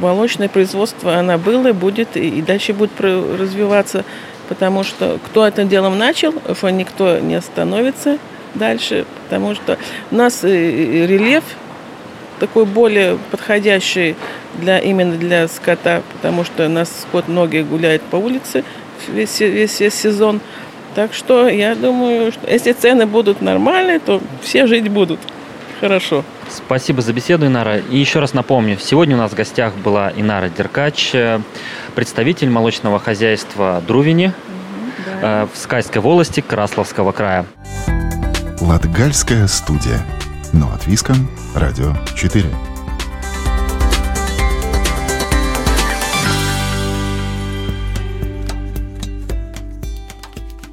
молочное 0.00 0.48
производство, 0.48 1.16
оно 1.16 1.36
было, 1.36 1.68
и 1.68 1.72
будет, 1.72 2.16
и 2.16 2.40
дальше 2.40 2.72
будет 2.72 2.98
развиваться, 3.00 4.04
потому 4.48 4.84
что 4.84 5.18
кто 5.26 5.46
этим 5.46 5.68
делом 5.68 5.98
начал, 5.98 6.32
никто 6.72 7.18
не 7.18 7.34
остановится 7.34 8.18
дальше, 8.54 9.04
потому 9.24 9.54
что 9.54 9.78
у 10.10 10.14
нас 10.14 10.42
рельеф 10.42 11.44
такой 12.40 12.64
более 12.64 13.18
подходящий 13.30 14.16
для, 14.54 14.78
именно 14.78 15.16
для 15.16 15.46
скота, 15.46 16.02
потому 16.14 16.44
что 16.44 16.66
у 16.66 16.68
нас 16.68 16.90
скот 17.02 17.28
многие 17.28 17.62
гуляет 17.62 18.02
по 18.02 18.16
улице 18.16 18.64
весь, 19.08 19.38
весь, 19.40 19.78
весь 19.78 19.94
сезон. 19.94 20.40
Так 20.94 21.14
что 21.14 21.48
я 21.48 21.76
думаю, 21.76 22.32
что 22.32 22.50
если 22.50 22.72
цены 22.72 23.06
будут 23.06 23.40
нормальные, 23.40 24.00
то 24.00 24.20
все 24.42 24.66
жить 24.66 24.88
будут 24.88 25.20
хорошо. 25.80 26.24
Спасибо 26.48 27.00
за 27.00 27.12
беседу, 27.12 27.46
Инара. 27.46 27.78
И 27.78 27.96
еще 27.96 28.18
раз 28.18 28.34
напомню, 28.34 28.76
сегодня 28.80 29.14
у 29.16 29.18
нас 29.18 29.30
в 29.30 29.34
гостях 29.34 29.74
была 29.74 30.12
Инара 30.16 30.48
Деркач, 30.48 31.12
представитель 31.94 32.50
молочного 32.50 32.98
хозяйства 32.98 33.82
Друвини 33.86 34.26
угу, 34.26 34.34
да. 35.06 35.42
Э, 35.42 35.46
в 35.52 35.56
Скайской 35.56 36.02
волости 36.02 36.40
Красловского 36.40 37.12
края. 37.12 37.46
Латгальская 38.60 39.46
студия. 39.46 40.04
Но 40.52 40.72
от 40.72 40.86
Виском. 40.86 41.28
Радио 41.54 41.94
4. 42.16 42.44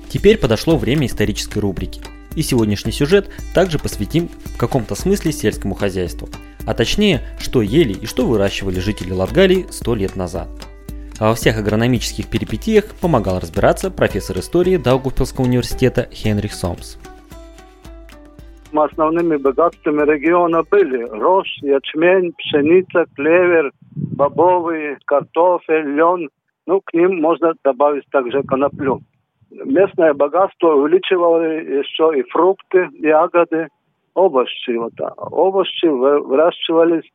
Теперь 0.09 0.37
подошло 0.37 0.77
время 0.77 1.05
исторической 1.05 1.59
рубрики. 1.59 2.01
И 2.35 2.41
сегодняшний 2.41 2.91
сюжет 2.91 3.29
также 3.53 3.77
посвятим 3.77 4.29
в 4.45 4.57
каком-то 4.57 4.95
смысле 4.95 5.31
сельскому 5.31 5.75
хозяйству. 5.75 6.27
А 6.65 6.73
точнее, 6.73 7.21
что 7.39 7.61
ели 7.61 7.93
и 7.93 8.05
что 8.07 8.25
выращивали 8.25 8.79
жители 8.79 9.11
Латгалии 9.11 9.67
100 9.69 9.95
лет 9.95 10.15
назад. 10.15 10.49
А 11.19 11.29
во 11.29 11.35
всех 11.35 11.57
агрономических 11.57 12.27
перипетиях 12.27 12.85
помогал 12.99 13.39
разбираться 13.39 13.91
профессор 13.91 14.39
истории 14.39 14.77
Даугавпилского 14.77 15.45
университета 15.45 16.09
Хенрих 16.11 16.53
Сомс 16.53 16.97
основными 18.83 19.37
богатствами 19.37 20.03
региона 20.09 20.63
были 20.63 21.03
рожь, 21.03 21.57
ячмень, 21.61 22.33
пшеница, 22.37 23.05
клевер, 23.15 23.71
бобовые, 24.15 24.97
картофель, 25.05 25.95
лен. 25.95 26.29
Ну, 26.65 26.81
к 26.81 26.93
ним 26.93 27.21
можно 27.21 27.53
добавить 27.63 28.05
также 28.11 28.43
коноплю. 28.43 28.99
Местное 29.51 30.13
богатство 30.13 30.73
увеличивали 30.73 31.79
еще 31.79 32.19
и 32.19 32.23
фрукты, 32.29 32.89
ягоды, 32.99 33.69
овощи. 34.13 34.71
Вот. 34.71 34.93
Овощи 35.17 35.85
выращивались 35.85 37.09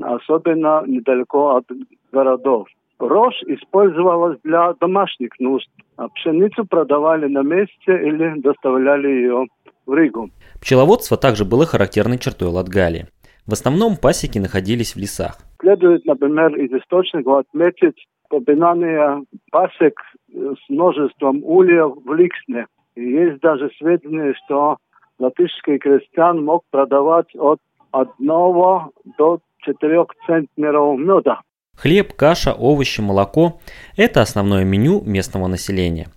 особенно 0.00 0.82
недалеко 0.86 1.56
от 1.56 1.64
городов. 2.12 2.68
Рожь 2.98 3.42
использовалась 3.46 4.38
для 4.44 4.72
домашних 4.74 5.30
нужд, 5.40 5.68
а 5.96 6.08
пшеницу 6.08 6.64
продавали 6.64 7.26
на 7.26 7.42
месте 7.42 7.72
или 7.88 8.40
доставляли 8.40 9.08
ее 9.08 9.46
в 9.92 9.94
Ригу. 9.94 10.30
Пчеловодство 10.60 11.16
также 11.16 11.44
было 11.44 11.66
характерной 11.66 12.18
чертой 12.18 12.48
Латгалии. 12.48 13.06
В 13.46 13.52
основном 13.52 13.96
пасеки 13.96 14.38
находились 14.38 14.94
в 14.94 14.98
лесах. 14.98 15.38
Следует, 15.60 16.04
например, 16.06 16.54
из 16.56 16.72
источников 16.72 17.46
отметить 17.46 18.06
упоминание 18.30 19.24
пасек 19.50 19.94
с 20.32 20.68
множеством 20.70 21.42
ульев 21.44 21.92
в 22.04 22.14
Ликсне. 22.14 22.66
И 22.94 23.02
есть 23.02 23.40
даже 23.40 23.70
сведения, 23.78 24.34
что 24.44 24.78
латышский 25.18 25.78
крестьян 25.78 26.42
мог 26.42 26.62
продавать 26.70 27.28
от 27.34 27.60
одного 27.90 28.92
до 29.18 29.40
четырех 29.58 30.06
центнеров 30.26 30.98
меда. 30.98 31.42
Хлеб, 31.76 32.14
каша, 32.14 32.52
овощи, 32.52 33.00
молоко– 33.00 33.60
это 33.96 34.22
основное 34.22 34.64
меню 34.64 35.02
местного 35.04 35.48
населения. 35.48 36.08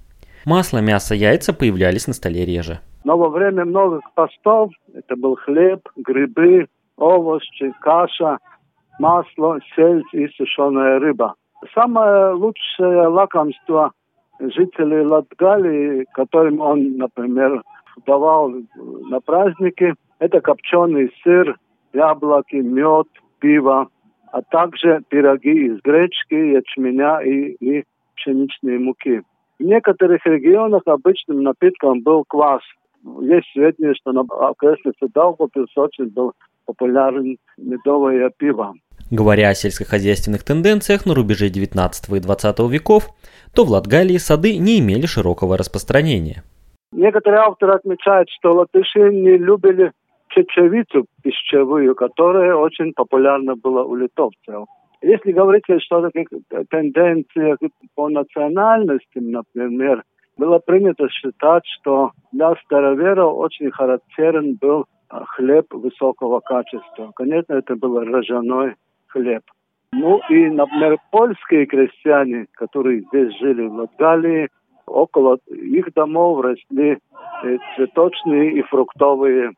Масло, 0.45 0.77
мясо, 0.79 1.15
яйца 1.15 1.53
появлялись 1.53 2.07
на 2.07 2.13
столе 2.13 2.45
реже. 2.45 2.79
Но 3.05 3.17
во 3.17 3.29
время 3.29 3.65
многих 3.65 4.01
постов 4.15 4.71
это 4.93 5.15
был 5.15 5.35
хлеб, 5.35 5.87
грибы, 5.95 6.67
овощи, 6.97 7.71
каша, 7.79 8.39
масло, 8.99 9.59
сельдь 9.75 10.11
и 10.13 10.27
сушеная 10.29 10.99
рыба. 10.99 11.35
Самое 11.75 12.33
лучшее 12.33 13.07
лакомство 13.07 13.91
жителей 14.39 15.05
Латгалии, 15.05 16.05
которым 16.13 16.59
он, 16.61 16.97
например, 16.97 17.61
давал 18.07 18.51
на 18.75 19.19
праздники, 19.21 19.93
это 20.17 20.41
копченый 20.41 21.13
сыр, 21.23 21.57
яблоки, 21.93 22.55
мед, 22.55 23.07
пиво, 23.39 23.87
а 24.31 24.41
также 24.41 25.01
пироги 25.09 25.67
из 25.67 25.79
гречки, 25.81 26.33
ячменя 26.33 27.19
и, 27.19 27.51
и 27.59 27.83
пшеничной 28.15 28.79
муки. 28.79 29.21
В 29.59 29.63
некоторых 29.63 30.25
регионах 30.25 30.81
обычным 30.87 31.43
напитком 31.43 32.01
был 32.01 32.23
квас. 32.27 32.63
Есть 33.21 33.51
сведения, 33.53 33.93
что 33.93 34.11
на 34.11 34.21
окрестности 34.21 35.07
Даугавпилс 35.13 35.71
очень 35.77 36.09
был 36.09 36.33
популярен 36.65 37.37
медовое 37.57 38.31
пиво. 38.35 38.73
Говоря 39.11 39.49
о 39.49 39.53
сельскохозяйственных 39.53 40.43
тенденциях 40.43 41.05
на 41.05 41.13
рубеже 41.13 41.49
19 41.49 42.09
и 42.09 42.19
20 42.19 42.59
веков, 42.71 43.09
то 43.53 43.63
в 43.63 43.69
Латгалии 43.69 44.17
сады 44.17 44.57
не 44.57 44.79
имели 44.79 45.05
широкого 45.05 45.57
распространения. 45.57 46.43
Некоторые 46.91 47.41
авторы 47.41 47.73
отмечают, 47.73 48.29
что 48.29 48.53
латыши 48.53 49.11
не 49.11 49.37
любили 49.37 49.91
чечевицу 50.29 51.05
пищевую, 51.21 51.93
которая 51.93 52.55
очень 52.55 52.93
популярна 52.93 53.55
была 53.55 53.83
у 53.83 53.95
литовцев. 53.95 54.65
Если 55.01 55.31
говорить 55.31 55.63
что 55.83 56.01
таких 56.01 56.29
тенденциях 56.69 57.59
по 57.93 58.09
национальностям, 58.09 59.29
например, 59.29 60.03
было 60.37 60.59
принято 60.59 61.07
считать, 61.09 61.63
что 61.79 62.11
для 62.31 62.55
староверов 62.65 63.35
очень 63.35 63.71
характерен 63.71 64.55
был 64.55 64.85
а, 65.09 65.25
хлеб 65.25 65.73
высокого 65.73 66.39
качества. 66.39 67.11
Конечно, 67.15 67.53
это 67.53 67.75
был 67.75 67.99
ржаной 67.99 68.75
хлеб. 69.07 69.43
Ну 69.93 70.19
и, 70.29 70.49
например, 70.49 70.97
польские 71.11 71.65
крестьяне, 71.65 72.47
которые 72.53 73.03
здесь 73.03 73.37
жили 73.39 73.65
в 73.65 73.75
Латгалии, 73.75 74.49
около 74.85 75.37
их 75.47 75.93
домов 75.93 76.43
росли 76.43 76.97
э, 77.43 77.57
цветочные 77.75 78.59
и 78.59 78.61
фруктовые 78.63 79.53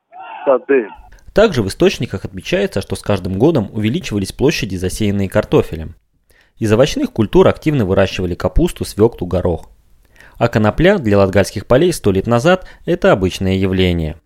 сады. 0.46 0.90
Также 1.34 1.62
в 1.62 1.68
источниках 1.68 2.26
отмечается, 2.26 2.82
что 2.82 2.96
с 2.96 3.02
каждым 3.02 3.38
годом 3.38 3.68
увеличивались 3.74 4.32
площади, 4.32 4.76
засеянные 4.76 5.30
картофелем. 5.30 5.96
Из 6.58 6.72
овощных 6.72 7.12
культур 7.12 7.48
активно 7.48 7.86
выращивали 7.86 8.34
капусту, 8.34 8.86
свеклу, 8.86 9.28
горох. 9.28 9.70
А 10.38 10.48
конопля 10.48 10.98
для 10.98 11.18
латгальских 11.18 11.66
полей 11.66 11.92
сто 11.94 12.12
лет 12.12 12.28
назад– 12.28 12.68
это 12.86 13.12
обычное 13.12 13.56
явление. 13.56 14.18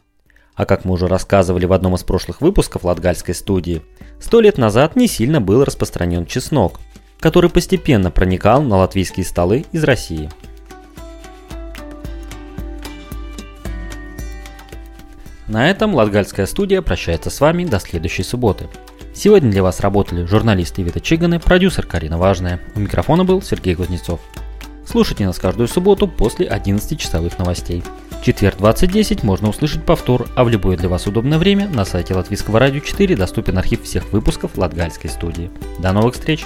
А 0.55 0.65
как 0.65 0.85
мы 0.85 0.93
уже 0.93 1.07
рассказывали 1.07 1.65
в 1.65 1.73
одном 1.73 1.95
из 1.95 2.03
прошлых 2.03 2.41
выпусков 2.41 2.83
латгальской 2.83 3.33
студии, 3.33 3.81
сто 4.19 4.41
лет 4.41 4.57
назад 4.57 4.95
не 4.95 5.07
сильно 5.07 5.39
был 5.39 5.63
распространен 5.63 6.25
чеснок, 6.25 6.79
который 7.19 7.49
постепенно 7.49 8.11
проникал 8.11 8.61
на 8.61 8.77
латвийские 8.77 9.25
столы 9.25 9.65
из 9.71 9.83
России– 9.83 10.29
На 15.51 15.69
этом 15.69 15.93
Латгальская 15.93 16.45
студия 16.45 16.81
прощается 16.81 17.29
с 17.29 17.41
вами 17.41 17.65
до 17.65 17.77
следующей 17.81 18.23
субботы. 18.23 18.69
Сегодня 19.13 19.51
для 19.51 19.61
вас 19.61 19.81
работали 19.81 20.23
журналисты 20.23 20.81
Вита 20.81 21.01
Чиганы, 21.01 21.41
продюсер 21.41 21.85
Карина 21.85 22.17
Важная. 22.17 22.61
У 22.73 22.79
микрофона 22.79 23.25
был 23.25 23.41
Сергей 23.41 23.75
Кузнецов. 23.75 24.21
Слушайте 24.91 25.25
нас 25.25 25.39
каждую 25.39 25.69
субботу 25.69 26.05
после 26.05 26.45
11 26.45 26.99
часовых 26.99 27.39
новостей. 27.39 27.81
В 28.09 28.25
четверг 28.25 28.57
20.10 28.57 29.25
можно 29.25 29.47
услышать 29.47 29.85
повтор, 29.85 30.27
а 30.35 30.43
в 30.43 30.49
любое 30.49 30.75
для 30.75 30.89
вас 30.89 31.07
удобное 31.07 31.37
время 31.37 31.69
на 31.69 31.85
сайте 31.85 32.13
Латвийского 32.13 32.59
радио 32.59 32.81
4 32.81 33.15
доступен 33.15 33.57
архив 33.57 33.83
всех 33.83 34.11
выпусков 34.11 34.57
Латгальской 34.57 35.09
студии. 35.09 35.49
До 35.79 35.93
новых 35.93 36.15
встреч! 36.15 36.45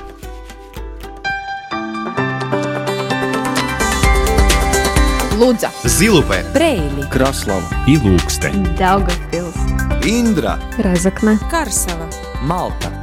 Лудза, 5.39 5.71
Зилупе, 5.84 6.45
Брейли, 6.53 7.01
Краслава 7.12 7.63
и 7.88 7.97
Лукстен. 7.97 8.63
Daugavpils, 8.77 10.05
Индра, 10.05 10.60
Разокна, 10.77 11.39
Карсела. 11.49 12.08
Малта. 12.43 12.93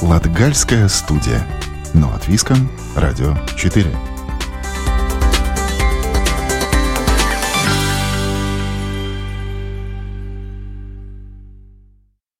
Латгальская 0.00 0.86
студия. 0.86 1.44
Но 1.94 2.14
от 2.14 2.28
Виска, 2.28 2.54
Радио 2.94 3.36
4. 3.56 3.90